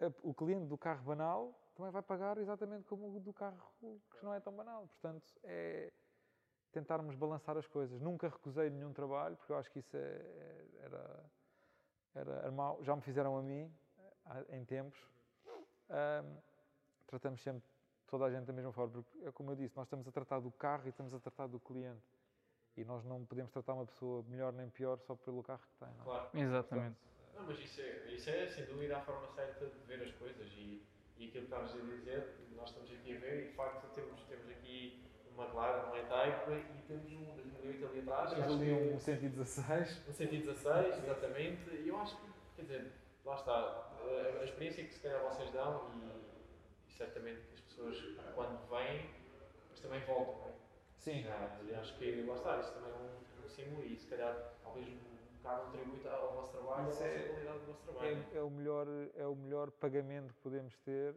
[0.00, 4.24] a- o cliente do carro banal também vai pagar exatamente como o do carro que
[4.24, 4.86] não é tão banal.
[4.88, 5.92] Portanto, é
[6.76, 7.98] tentarmos balançar as coisas.
[8.02, 11.24] Nunca recusei nenhum trabalho, porque eu acho que isso é- é- era,
[12.14, 12.82] era, era mau.
[12.84, 13.72] Já me fizeram a mim,
[14.50, 14.98] em tempos.
[15.88, 16.36] Ahm,
[17.06, 17.64] tratamos sempre
[18.06, 20.40] toda a gente da mesma forma, porque é como eu disse, nós estamos a tratar
[20.40, 22.04] do carro e estamos a tratar do cliente.
[22.76, 25.94] E nós não podemos tratar uma pessoa melhor nem pior só pelo carro que tem.
[25.94, 26.04] não é?
[26.04, 26.28] Claro.
[26.34, 26.96] Exatamente.
[27.34, 30.46] Não, mas isso é, isso é sem dúvida a forma certa de ver as coisas
[30.52, 30.86] e,
[31.16, 34.22] e aquilo que estavas a dizer, nós estamos aqui a ver e de facto temos,
[34.24, 35.46] temos aqui uma
[36.08, 38.30] E temos um 2008 ali atrás.
[38.32, 40.02] Temos ali um 116.
[40.08, 41.70] Um 116, exatamente.
[41.70, 42.92] E eu acho que, quer dizer,
[43.24, 43.90] lá está,
[44.40, 47.96] a, experiência que se calhar vocês dão e, e certamente que as pessoas
[48.34, 49.10] quando vêm,
[49.70, 50.52] mas também voltam, não é?
[50.98, 51.26] Sim.
[51.28, 54.54] Ah, e acho que lá está, isso também é um, um símbolo e se calhar
[54.62, 58.24] talvez um bocado um tributo ao vosso trabalho, à vossa é- qualidade do vosso trabalho.
[58.32, 61.14] É, é o melhor, é o melhor pagamento que podemos ter.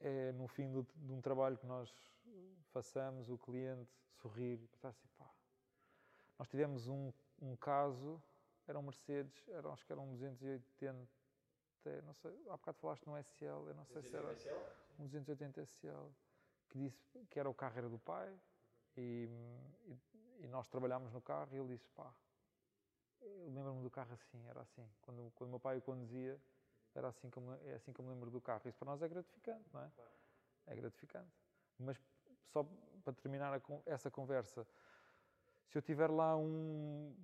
[0.00, 1.92] É no fim do- de um trabalho que nós
[2.72, 5.30] façamos, o cliente sorrir pensar assim, pá.
[6.38, 8.22] Nós tivemos um, um caso,
[8.66, 11.08] era um Mercedes, era, acho que era um 280,
[12.04, 14.28] não sei, há bocado falaste no SL, eu não sei se era
[14.98, 16.08] um 280 SL,
[16.68, 18.38] que disse que era o carro era do pai
[18.96, 19.28] e,
[19.86, 22.12] e, e nós trabalhámos no carro e ele disse, pá,
[23.20, 24.88] eu lembro-me do carro assim, era assim.
[25.02, 26.40] Quando, quando o meu pai o conduzia,
[26.94, 28.68] era assim como, é assim que eu me lembro do carro.
[28.68, 29.92] Isso para nós é gratificante, não é?
[30.66, 31.32] É gratificante.
[31.78, 31.98] Mas
[32.58, 32.66] só
[33.04, 34.66] para terminar a essa conversa,
[35.68, 37.14] se eu tiver lá um,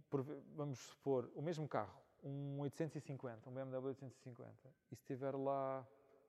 [0.54, 5.86] vamos supor, o mesmo carro, um 850, um BMW 850, e se tiver lá,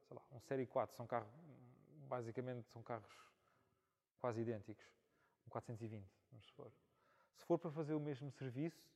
[0.07, 1.29] sei lá, um Série 4, são carros,
[2.07, 3.11] basicamente são carros
[4.19, 4.85] quase idênticos,
[5.45, 6.71] um 420, vamos supor.
[7.35, 8.89] Se for para fazer o mesmo serviço,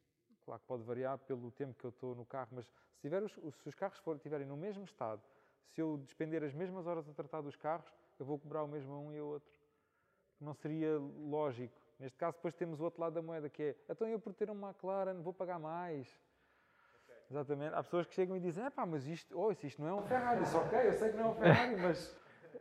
[0.45, 3.33] claro que pode variar pelo tempo que eu estou no carro, mas se, tiver os-
[3.33, 5.21] se os carros for, estiverem no mesmo estado,
[5.67, 8.93] se eu despender as mesmas horas a tratar dos carros, eu vou cobrar o mesmo
[8.93, 9.58] a um e a outro.
[10.39, 11.79] Não seria lógico.
[11.99, 14.49] Neste caso, depois temos o outro lado da moeda, que é, então eu por ter
[14.49, 16.07] uma McLaren vou pagar mais.
[17.29, 17.75] Exatamente.
[17.75, 20.41] Há pessoas que chegam e dizem, pá, mas isto, oh, isto não é um Ferrari.
[20.41, 22.15] Isso ok, eu sei que não é um Ferrari, mas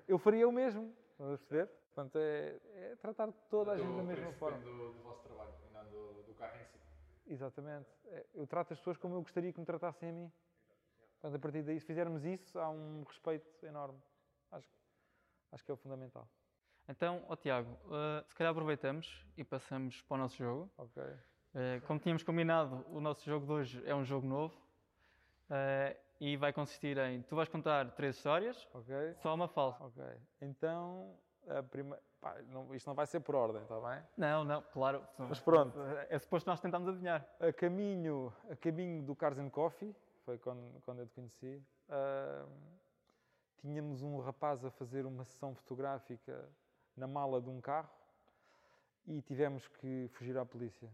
[0.06, 0.92] eu faria o mesmo.
[1.12, 1.66] Estás a perceber?
[1.94, 4.58] Portanto, é, é tratar toda a gente da mesma forma.
[4.58, 6.78] do, do vosso trabalho e não do, do carro em si.
[7.26, 7.88] Exatamente.
[8.06, 10.32] É, Eu trato as pessoas como eu gostaria que me tratassem a mim.
[11.20, 14.00] Portanto, a partir daí, se fizermos isso, há um respeito enorme.
[14.52, 14.68] Acho,
[15.52, 16.28] acho que é o fundamental.
[16.88, 20.70] Então, ó Tiago, eh, se calhar aproveitamos e passamos para o nosso jogo.
[20.79, 21.03] Ok.
[21.55, 24.57] Eh, como tínhamos combinado, o nosso jogo de hoje é um jogo novo
[25.51, 29.14] eh, e vai consistir em tu vais contar três histórias, Ok.
[29.16, 29.85] só uma falsa.
[29.85, 30.03] Ok.
[30.40, 31.14] Então,
[31.46, 31.98] a prima...
[32.20, 34.03] Pá, não- isto não vai ser por ordem, está bem?
[34.16, 35.07] Não, não, claro.
[35.18, 35.79] Mas pronto.
[36.09, 37.24] É suposto nós tentarmos adivinhar.
[37.38, 42.48] A caminho, a caminho do Cars and Coffee, foi quando, quando eu te conheci, ahm,
[43.59, 46.48] tínhamos um rapaz a fazer uma sessão fotográfica
[46.98, 47.90] na mala de um carro
[49.06, 50.92] e tivemos que fugir à polícia.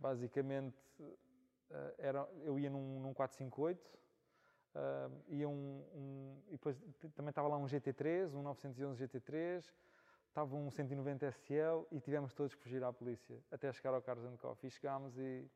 [0.00, 0.76] Basicamente,
[1.70, 3.98] ah, era, eu ia num, num 458,
[4.74, 5.52] ahm, ia um,
[5.94, 6.76] um- e depois
[7.14, 9.72] também estava lá um GT3, um 911 GT3,
[10.28, 14.36] estava um 190 SL e tivemos todos que fugir à polícia até chegar ao and
[14.38, 14.68] Coffee.
[14.68, 15.50] E chegámos e,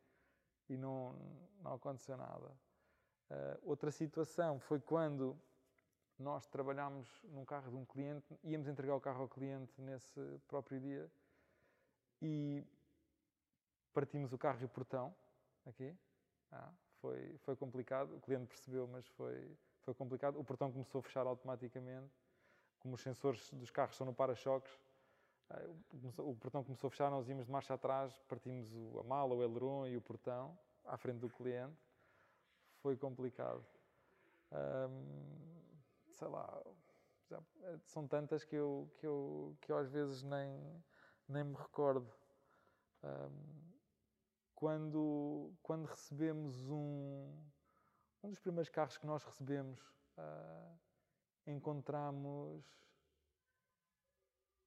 [0.68, 1.14] e não,
[1.62, 2.50] não aconteceu nada.
[3.30, 5.40] Ah, outra situação foi quando
[6.18, 10.81] nós trabalhámos num carro de um cliente, íamos entregar o carro ao cliente nesse próprio
[10.81, 11.11] dia
[12.22, 12.64] e
[13.92, 15.14] partimos o carro e o portão
[15.66, 15.96] aqui.
[16.50, 20.38] Ah, foi, foi complicado, o cliente percebeu, mas foi, foi complicado.
[20.38, 22.11] O portão começou a fechar automaticamente
[22.79, 24.79] como os sensores dos carros são no para-choques,
[25.50, 25.68] eh,
[26.18, 28.68] o- portão começou a fechar, nós íamos de marcha atrás, partimos
[29.00, 31.77] a mala, o aileron e o portão à frente do cliente.
[32.83, 33.64] Foi complicado.
[34.53, 35.34] Ahm,
[36.14, 36.62] sei lá,
[37.29, 40.85] já- eh, são tantas que eu, que eu, que eu às vezes nem,
[41.29, 42.11] nem me recordo.
[43.03, 43.74] Ahm,
[44.55, 47.37] quando, quando recebemos um,
[48.22, 49.81] um dos primeiros carros que nós recebemos,
[50.16, 50.74] ah,
[51.46, 52.64] encontramos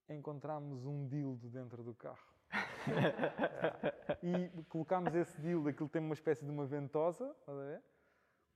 [0.10, 2.34] encontramos um dildo dentro do carro.
[4.24, 7.36] e colocámos esse dildo, aquilo tem uma espécie de uma ventosa?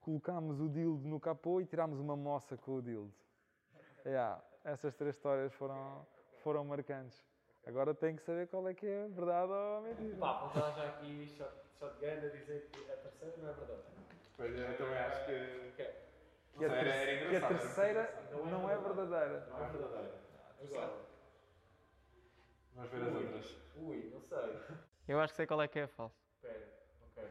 [0.01, 3.13] Colocámos o dildo no capô e tirámos uma moça com o dildo.
[4.05, 6.05] Yeah, essas três histórias foram,
[6.43, 7.23] foram marcantes.
[7.67, 10.17] Agora tem que saber qual é que é verdade ou mentira.
[10.17, 13.81] Pá, vou já aqui shot, shotgun a dizer que a terceira não é verdade.
[14.35, 15.71] Pois eu também acho que.
[16.57, 18.95] Que a, Não era- ter- era que a terceira Não é não é verdade.
[18.95, 19.47] verdadeira.
[19.51, 20.21] Não é verdadeira.
[20.63, 21.01] Agora.
[22.73, 23.57] Vamos ver as outras.
[23.75, 24.61] Ui, não sei.
[25.07, 26.15] Eu acho que sei qual é que é a falsa.
[26.35, 26.67] Espera,
[27.05, 27.29] ok.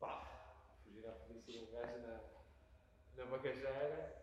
[0.00, 0.26] Pá,
[0.82, 2.20] fugir à polícia um gajo na,
[3.24, 4.16] na bagageira.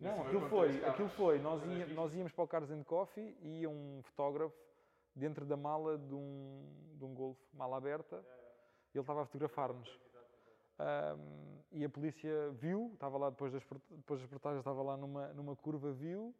[0.00, 1.38] Não, aquilo foi, aquilo foi.
[1.38, 4.56] Nós, ia- nós íamos para o Cars and Coffee e ia um fotógrafo
[5.14, 8.16] dentro da mala de um, de um Golf, mala aberta,
[8.92, 9.88] e ele estava a fotografar-nos.
[10.78, 15.28] Ahm, e a polícia viu, estava lá depois das, depois das portagens, estava lá numa,
[15.28, 16.34] numa curva, viu,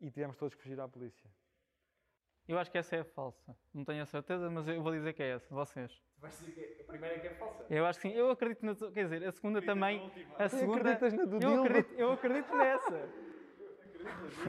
[0.00, 1.30] e tivemos todos que fugir à polícia.
[2.50, 3.56] Eu acho que essa é a falsa.
[3.72, 5.92] Não tenho a certeza, mas eu vou dizer que é essa, vocês.
[5.92, 7.64] Tu vais dizer que a primeira é que é falsa?
[7.70, 8.14] Eu acho que sim.
[8.14, 10.10] Eu acredito na Quer dizer, a segunda também.
[10.36, 10.80] A Tu segunda.
[10.80, 13.08] acreditas na do eu, acredito, eu acredito nessa.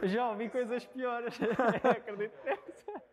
[0.01, 1.37] Já ouvi coisas piores.
[1.85, 3.03] acredito nessa.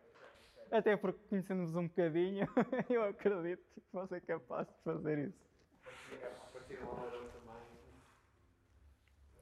[0.71, 2.47] Até porque conhecendo-vos um bocadinho,
[2.89, 5.37] eu acredito que você é capaz de fazer isso.
[6.51, 7.61] Partir uma hora também.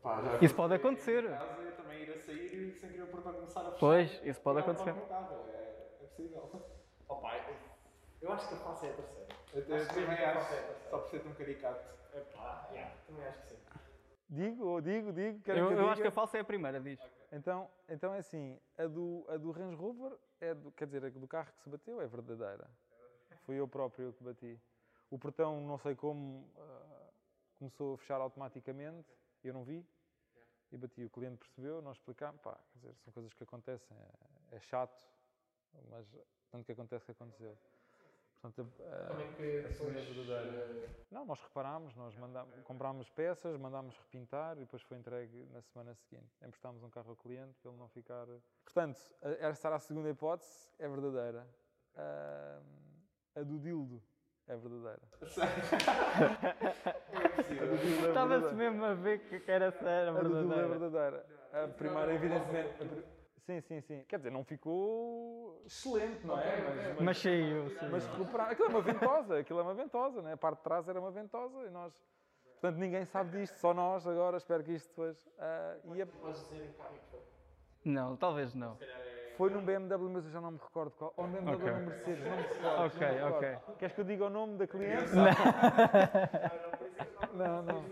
[0.08, 1.26] Pá, já Isso pode acontecer.
[1.26, 3.80] Em casa, eu também ir a sair sem querer o portão começar a fechar.
[3.80, 4.92] Pois, isso pode e acontecer.
[4.92, 6.50] um É, é possível.
[7.10, 7.56] Opa, eu,
[8.22, 9.28] eu acho que a falsa é a terceira.
[9.54, 11.98] Eu, eu Acho que também acho, é só por ser tão caricato.
[12.16, 13.58] Epá, yeah, também acho que sim.
[14.30, 15.42] Digo, digo, digo.
[15.42, 15.92] querem Eu, que eu diga?
[15.92, 17.00] acho que a falsa é a primeira, diz.
[17.32, 21.10] Então, então é assim, a do, a do Range Rover, é do, quer dizer, a
[21.10, 22.70] do carro que se bateu é verdadeira.
[23.46, 24.60] Fui eu próprio que bati.
[25.10, 27.10] O portão, não sei como, ah,
[27.60, 29.08] começou a fechar automaticamente,
[29.44, 29.86] eu não vi,
[30.72, 31.04] e bati.
[31.06, 33.98] O cliente percebeu, nós explicámos, pá, quer dizer, são coisas que acontecem,
[34.52, 35.08] é, é chato,
[35.90, 36.06] mas
[36.52, 37.58] tanto que acontece que aconteceu.
[38.42, 40.28] Portanto, a- que a segunda é depois.
[40.28, 40.84] verdadeira.
[40.86, 45.62] eh, não, nós reparámos, nós mandámos, comprámos peças, mandámos repintar e depois foi entregue na
[45.62, 46.30] semana seguinte.
[46.44, 48.28] Emprestámos um carro ao cliente para ele não ficar.
[48.64, 51.48] Portanto, a- esta era a segunda hipótese, é verdadeira.
[51.96, 52.62] Ah,
[53.36, 54.02] a do dildo
[54.48, 55.00] é verdadeira.
[55.22, 55.26] A
[58.04, 60.68] é Estava-se mesmo a ver que era A dildo é verdadeira.
[60.68, 61.26] verdadeira.
[61.54, 62.84] A primeira, evidentemente.
[62.84, 62.86] a
[63.48, 64.04] Sim, sim, sim.
[64.08, 66.94] Quer dizer, não ficou excelente, não é?
[66.96, 67.88] Mas, Mas saiu, sim.
[67.90, 68.50] Mas recuperar.
[68.52, 70.34] Aquilo é uma ventosa, aquilo é uma ventosa, né?
[70.34, 71.94] a parte de trás era uma ventosa e nós.
[72.60, 74.36] Portanto, ninguém sabe disto, só nós agora.
[74.38, 75.30] Espero que isto depois.
[75.40, 77.20] ah, e a- Podes dizer em carro que foi.
[77.86, 78.74] Não, talvez não.
[78.74, 79.17] Se calhar é.
[79.38, 81.14] Foi num BMW, mas eu já não me recordo qual.
[81.16, 81.68] Ou num BMW Ok.
[81.72, 82.86] ou num Mercedes, não me recordo.
[82.86, 83.36] Ok, não me recordo.
[83.68, 83.76] ok.
[83.78, 85.12] Queres que eu diga o nome da cliente?
[87.34, 87.86] Não, não.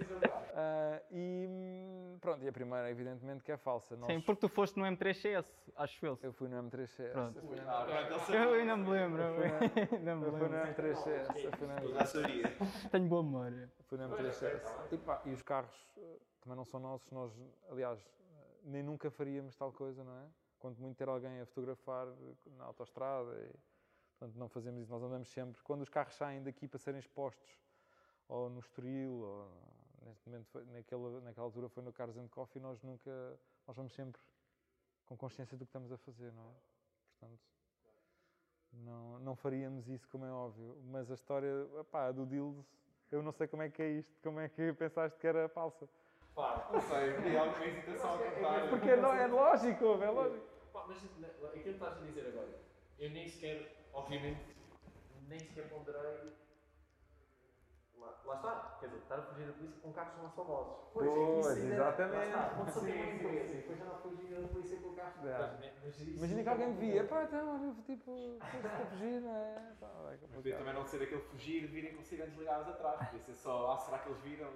[0.55, 3.95] Ah, e hum, pronto, e a primeira, evidentemente, que é falsa.
[3.95, 6.17] Nós, Sim, porque tu foste no M3CS, acho eu.
[6.23, 7.11] Eu fui no M3CS.
[7.11, 7.37] Pronto.
[7.39, 8.49] Eu fui no, Ah, pronto, ele Eu sabia.
[8.55, 9.21] ainda me lembro.
[9.21, 10.73] Eu fui me eu fui no lembro.
[10.73, 11.43] M3CS.
[11.43, 11.93] Eu fui no Eu M3CS.
[11.93, 12.57] já sabia.
[12.91, 13.69] Tenho boa memória.
[13.87, 14.61] Foi na M3CS.
[14.91, 16.01] E, pá, e os carros eh,
[16.41, 17.31] também não são nossos, nós,
[17.69, 20.25] aliás, eh, nem nunca faríamos tal coisa, não é?
[20.65, 22.07] Quanto muito ter alguém a fotografar
[22.57, 23.53] na autoestrada e,
[24.17, 24.91] portanto, não fazemos isso.
[24.91, 27.61] Nós andamos sempre, quando os carros saem daqui para serem expostos,
[28.27, 29.47] ou no Estoril, ou
[30.07, 33.93] neste momento, foi, naquela, naquela altura foi no Cars and Coffee, nós nunca, nós vamos
[33.93, 34.19] sempre
[35.05, 36.55] com consciência do que estamos a fazer, não é?
[37.11, 37.43] Portanto,
[38.73, 40.81] não, não faríamos isso, como é óbvio.
[40.85, 42.65] Mas a história, epá, a do Dildo,
[43.11, 45.87] eu não sei como é que é isto, como é que pensaste que era falsa.
[46.33, 48.69] Pá, Não sei, vi alguma hesitação a contar.
[48.69, 50.54] Porque não, é lógico, é lógico.
[50.87, 52.59] Mas aquilo que estás a dizer agora,
[52.99, 54.55] eu nem sequer, obviamente,
[55.27, 56.44] nem sequer ponderei.
[58.05, 60.43] Lá, lá está, quer dizer, estar a fugir da polícia com carros que não são
[60.45, 60.75] vossos.
[60.93, 62.15] Pois, isso ainda- exatamente.
[62.15, 63.55] Lá está, pode ser Sim, uma sim, sim.
[63.57, 65.15] depois já não fugir da polícia com carros.
[65.23, 69.21] Mas- mas isso Imagina que alguém me via, pá, então, olha, tipo, foste a fugir,
[69.21, 69.73] não é?
[69.79, 72.97] Pá, é podia também não ser aquele fugir e virem com ciganos ligados atrás.
[73.09, 74.49] Podia ser só, ah, será que eles viram?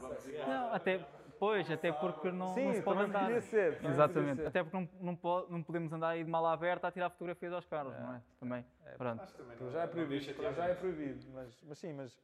[0.00, 0.38] Vamos ir.
[0.46, 1.06] Não, até,
[1.38, 3.20] pois, até porque não, Sim, não se pode andar.
[3.24, 3.84] podia ser.
[3.84, 4.42] Exatamente.
[4.42, 4.48] ser.
[4.48, 7.52] Até porque não, não, pode, não podemos andar aí de mala aberta a tirar fotografias
[7.52, 8.22] aos carros, não é?
[8.40, 8.64] Também.
[8.96, 9.22] Pronto.
[9.22, 12.18] Acho que também já é proibido, de já é proibido, mas, mas sim, mas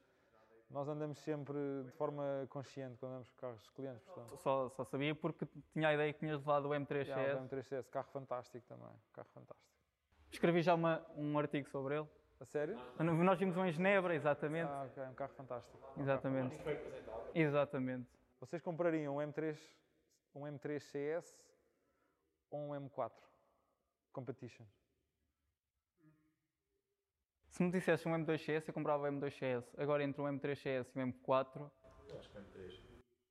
[0.71, 4.37] nós andamos sempre de forma consciente quando andamos com carros dos clientes, portanto.
[4.39, 7.05] Só, só sabia porque tinha a ideia que tinhas levado o M3CS.
[7.05, 9.69] Já, o M3CS, carro fantástico também, carro fantástico.
[10.31, 12.09] Escrevi já uma, um artigo sobre ele.
[12.39, 12.81] A sério?
[12.99, 14.71] Nós vimos um em Genebra, exatamente.
[14.71, 15.79] Ah, ok, um carro fantástico.
[15.99, 16.57] Exatamente.
[16.63, 17.31] Foi apresentado.
[17.35, 18.09] Exatamente.
[18.39, 19.59] Vocês comprariam um M3,
[20.35, 21.45] um M3 CS
[22.51, 23.13] ou um M4
[24.13, 24.65] Competition?
[27.51, 29.75] Se me dissesse um M2CS, eu comprava o M2CS.
[29.77, 31.71] Agora entre um M3CS e um M4,
[32.09, 32.81] Eu acho que é M3.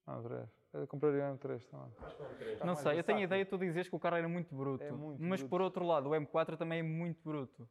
[0.05, 0.49] Ah, M3.
[0.73, 1.93] Eu compraria um M3 também.
[2.01, 2.57] Acho que é M3.
[2.57, 4.27] Tá não mais sei, eu tenho a ideia de tu dizes que o carro era
[4.27, 4.83] muito bruto.
[4.83, 5.49] É muito mas bruto.
[5.49, 7.67] por outro lado, o M4 também é muito bruto.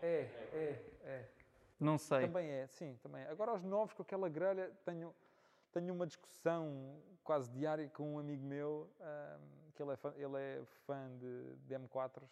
[0.00, 0.06] É.
[0.06, 0.20] É,
[0.52, 1.28] é, é.
[1.78, 2.20] Não sei.
[2.22, 3.22] Também é, sim, também.
[3.22, 3.30] é.
[3.30, 5.12] Agora os novos com aquela grelha, tenho,
[5.72, 10.36] tenho uma discussão quase diária com um amigo meu, ahm, que ele é fã, ele
[10.36, 12.30] é fã de, de M4s.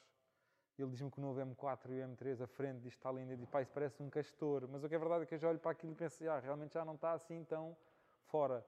[0.81, 3.33] Ele diz-me que o novo M4 e o M3 à frente diz que está lindo.
[3.33, 4.66] Eu digo, pá, isso parece um castor.
[4.69, 6.38] Mas o que é verdade é que eu já olho para aquilo e penso, ah,
[6.38, 7.77] realmente já não está assim tão
[8.27, 8.64] fora.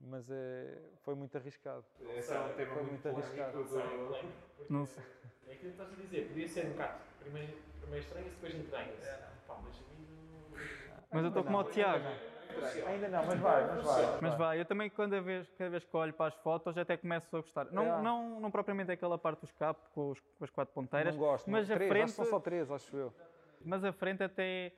[0.00, 1.84] Mas é, foi muito arriscado.
[2.00, 3.58] Esse é um tema Foi muito muito arriscado.
[3.58, 5.02] lembro, porque Não sei.
[5.48, 7.00] É aquilo que estás a dizer, podia ser um bocado.
[7.18, 9.10] Primeiro, primeiro estranha-se, depois entranha-se.
[9.46, 10.98] Pá, mas a mim não.
[11.10, 12.37] Mas eu estou como o Tiago.
[12.86, 14.18] Ainda não, mas vai, mas vai.
[14.20, 17.34] Mas vai, eu também cada vez, cada vez que olho para as fotos até começo
[17.36, 17.66] a gostar.
[17.72, 18.02] Não, É.
[18.02, 21.50] não, não propriamente aquela parte do escape com, os- com as quatro ponteiras, Não gosto.
[21.50, 23.12] mas a três, frente, acho que são só três, acho eu.
[23.64, 24.72] mas a frente até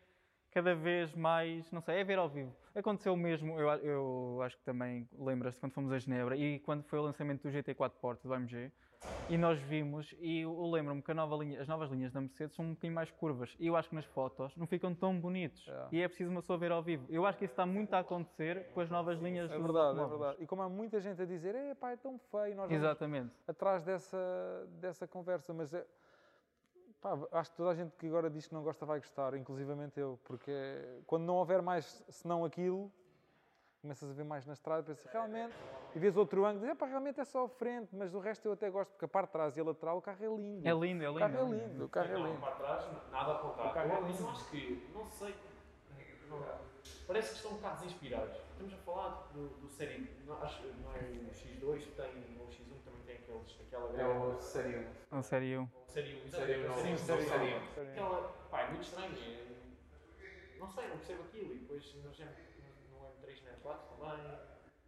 [0.52, 2.52] cada vez mais, não sei, é ver ao vivo.
[2.74, 6.58] Aconteceu o mesmo, eu, a- eu acho que também lembras-te quando fomos a Genebra e
[6.60, 8.72] quando foi o lançamento do GT4 Porto do AMG
[9.30, 12.64] e nós vimos e eu lembro-me que nova linha- as novas linhas da Mercedes são
[12.64, 15.88] um bocadinho mais curvas e eu acho que nas fotos não ficam tão bonitos É.
[15.92, 17.06] e é preciso uma pessoa ver ao vivo.
[17.08, 20.06] Eu acho que isso está muito a acontecer com as novas linhas É verdade, é
[20.06, 20.36] verdade.
[20.42, 23.32] E como há muita gente a dizer, é pá, é tão feio, nós Exatamente.
[23.46, 25.86] atrás dessa, dessa conversa, mas é,
[27.00, 29.98] pá, acho que toda a gente que agora diz que não gosta vai gostar, inclusivamente
[30.00, 30.52] eu, porque
[31.06, 32.92] quando não houver mais senão aquilo,
[33.80, 35.54] começas a ver mais na estrada, pensas realmente,
[35.94, 38.52] e vês outro ângulo, dizes, pá, realmente é só a frente, mas o resto eu
[38.52, 40.68] até gosto, porque a parte de trás e a lateral, o carro é lindo.
[40.68, 41.18] É lindo, é O lindo.
[41.20, 42.40] carro é lindo, o carro é Não, lindo.
[42.40, 43.66] para trás, nada a apontar.
[43.70, 44.22] O carro é Mas lindo.
[44.22, 45.34] eu acho que, não sei,
[47.06, 48.36] parece que estão um bocado inspirados.
[48.36, 52.46] Estamos a falar do, do série, não, acho, não é o X2 que tem, ou
[52.46, 54.08] o X1 também tem aqueles, aquela É grelha.
[54.14, 54.86] o sério.
[55.10, 55.70] Não, sério.
[55.88, 57.56] Série 1, Série um, série 1, sim, série série 1.
[57.56, 57.92] um, série um.
[57.92, 59.16] Aquela, pá, é muito estranho.
[59.16, 59.50] é-
[60.58, 61.54] não sei, não percebo aquilo.
[61.54, 62.12] E depois G- no
[63.60, 64.38] M3 no M4 também.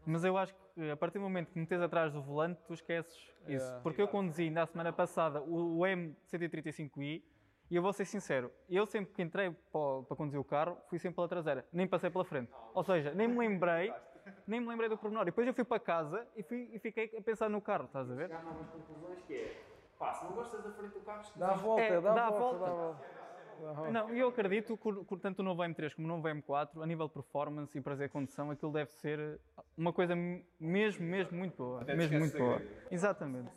[0.04, 3.14] Mas eu acho que a partir do momento que metes atrás do volante, tu esqueces
[3.46, 3.64] isso.
[3.64, 3.80] Yeah.
[3.82, 7.22] Porque eu conduzi na semana passada o, o M135i
[7.70, 11.16] e eu vou ser sincero, eu sempre que entrei para, conduzir o carro, fui sempre
[11.16, 12.52] pela traseira, nem passei pela frente.
[12.74, 13.92] Ou seja, nem me lembrei,
[14.46, 15.22] nem me lembrei do pormenor.
[15.22, 18.11] E depois eu fui para casa e, fui, e fiquei a pensar no carro, estás
[18.11, 18.28] a ver?
[18.28, 19.62] Chegar a novas conclusões que é,
[19.98, 22.31] pá, se não gostas da frente do carro, Dá a volta, É, dá, dá a
[22.31, 22.58] volta, volta.
[22.58, 23.21] dá a volta.
[23.90, 26.83] Não, e eu acredito que, o- que tanto o novo M3 como o novo M4,
[26.83, 29.40] a nível de performance e prazer de condução, aquilo deve ser
[29.77, 30.15] uma coisa
[30.59, 31.83] mesmo, mesmo muito boa.
[31.83, 32.63] Até mesmo muito boa.
[32.90, 33.44] Exatamente.
[33.44, 33.53] né?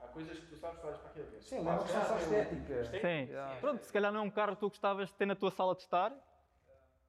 [0.00, 2.22] Há coisas que tu sabes, tu olhas para aquilo Sim, é uma questão só calhar
[2.42, 2.84] estética.
[2.84, 3.06] Sim.
[3.06, 3.56] Yeah.
[3.60, 5.74] Pronto, se calhar não é um carro que tu gostavas de ter na tua sala
[5.74, 6.10] de estar,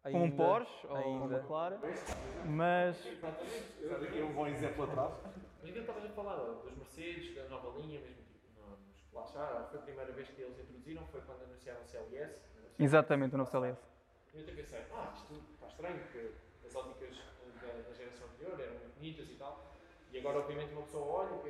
[0.03, 1.37] como um Ainda, Porsche ou uma ainda.
[1.39, 1.79] McLaren,
[2.45, 5.11] mas Sabe aqui um bom exemplo atrás?
[5.23, 5.35] Mas
[5.69, 8.23] aquilo que estavas a falar, dos Mercedes, da nova linha, mesmo
[9.19, 12.39] nos Flashar, foi a primeira vez que eles introduziram, foi quando anunciaram o CLS.
[12.77, 13.79] exatamente o novo CLS.
[14.33, 16.31] E eu até pensei, ah, isto está estranho, porque
[16.65, 17.17] as óticas
[17.61, 19.75] da, da geração anterior eram muito bonitas e tal.
[20.11, 21.41] E agora, obviamente, uma pessoa olha, eu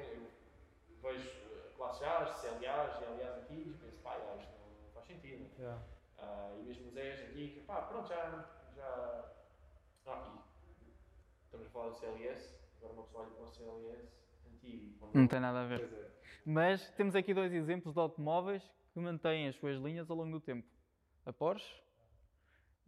[1.02, 5.50] vejo eh, Classe A's, CLAs, GLAs e penso, pá, isto não faz sentido.
[5.58, 5.82] Yeah.
[6.18, 8.46] Ah, e mesmo os aqui, que pá, pronto, já.
[8.76, 9.34] já
[10.08, 10.40] ah, aqui.
[11.46, 14.20] Estamos a falar do CLS, agora uma pessoa olha para o CLS
[14.54, 15.10] antigo.
[15.14, 16.09] Não tem nada a ver.
[16.52, 20.42] Mas temos aqui dois exemplos de automóveis que mantêm as suas linhas ao longo do
[20.42, 20.68] tempo.
[21.24, 21.80] A Porsche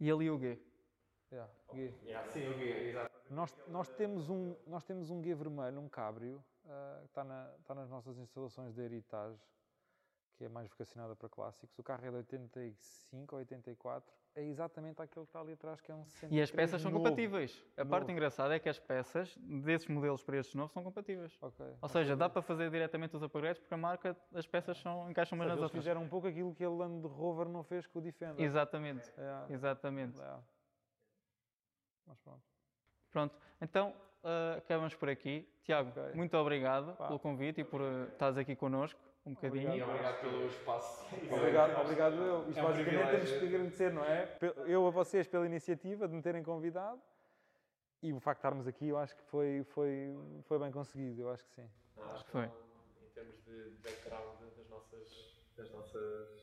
[0.00, 0.58] e a Liu-G.
[1.30, 1.94] Yeah, Gui.
[2.02, 3.14] Yeah, sim, exato.
[3.30, 7.54] Nós, nós, temos um, nós temos um G vermelho, um cabrio, ah, que está, na,
[7.60, 9.38] está nas nossas instalações de Heritage,
[10.42, 11.78] que é mais vocacionada para clássicos.
[11.78, 15.92] O carro é de 85 ou 84, é exatamente aquele que está ali atrás, que
[15.92, 17.04] é um 63 E as peças são novo.
[17.04, 17.64] compatíveis.
[17.76, 18.10] A parte Novo.
[18.12, 21.38] engraçada é que as peças desses modelos para estes novos são compatíveis.
[21.40, 21.64] Ok.
[21.80, 25.38] Ou seja, dá para fazer diretamente os upgrades porque a marca, as peças são, encaixam
[25.38, 25.80] umas nas outras.
[25.80, 28.42] fizeram um pouco aquilo que a Land Rover não fez com o Defender.
[28.42, 30.20] Exatamente, É, exatamente.
[30.20, 30.38] é.
[32.04, 32.42] Mas pronto.
[33.12, 33.94] Pronto, então
[34.24, 35.48] ah, acabamos por aqui.
[35.62, 36.14] Tiago, Ok.
[36.14, 37.06] muito obrigado Pá.
[37.06, 39.74] pelo convite e por ah, estares aqui connosco um bocadinho.
[39.76, 41.04] E obrigado pelo espaço.
[41.30, 42.48] Obrigado, obrigado eu.
[42.48, 43.26] Isto É um basicamente privilégio.
[43.26, 44.38] temos que agradecer, não é?
[44.66, 47.00] Eu a vocês pela iniciativa de me terem convidado
[48.02, 51.30] e o facto de estarmos aqui eu acho que foi, foi, foi bem conseguido, eu
[51.30, 51.70] acho que sim.
[51.96, 52.44] Não, acho que Foi.
[52.46, 56.41] em termos de background das nossas, das nossas,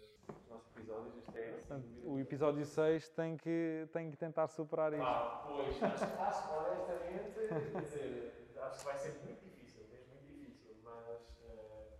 [0.49, 1.59] nossos episódios, é
[2.03, 5.03] o episódio 6 tem que, tem que tentar superar isto.
[5.03, 10.13] Ah, pois, acho, acho que honestamente, quer dizer, acho que vai ser muito difícil, mesmo
[10.13, 11.97] muito difícil, mas eh,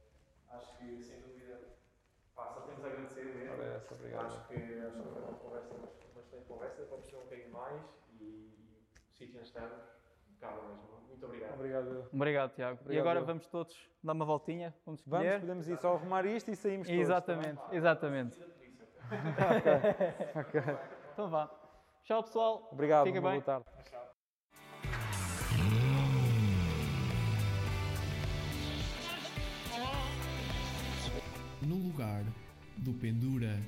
[0.50, 1.78] acho que sem dúvida,
[2.36, 3.62] pá, só temos a agradecer mesmo.
[3.62, 4.26] Essa, obrigado.
[4.26, 5.76] Acho que, acho que foi uma conversa,
[6.12, 7.82] uma excelente conversa, vamos perceber um bocadinho mais
[8.20, 9.99] e, e o sítio onde estamos,
[10.48, 10.80] mesmo.
[11.10, 11.54] Muito obrigado.
[11.56, 12.10] Obrigado.
[12.14, 12.78] Obrigado, Tiago.
[12.78, 13.26] e Obrigado, agora eu.
[13.26, 17.02] vamos todos dar uma voltinha, vamos Vamos, podemos ir só arrumar isto e saímos todos.
[17.02, 18.40] exatamente, exatamente.
[20.36, 20.62] Ok.
[21.14, 21.50] Então vá.
[22.04, 22.70] Tchau, pessoal.
[22.72, 23.32] Obrigado, Fica bem.
[23.32, 23.66] boa tarde.
[31.62, 32.24] No lugar
[32.78, 33.60] do Pendura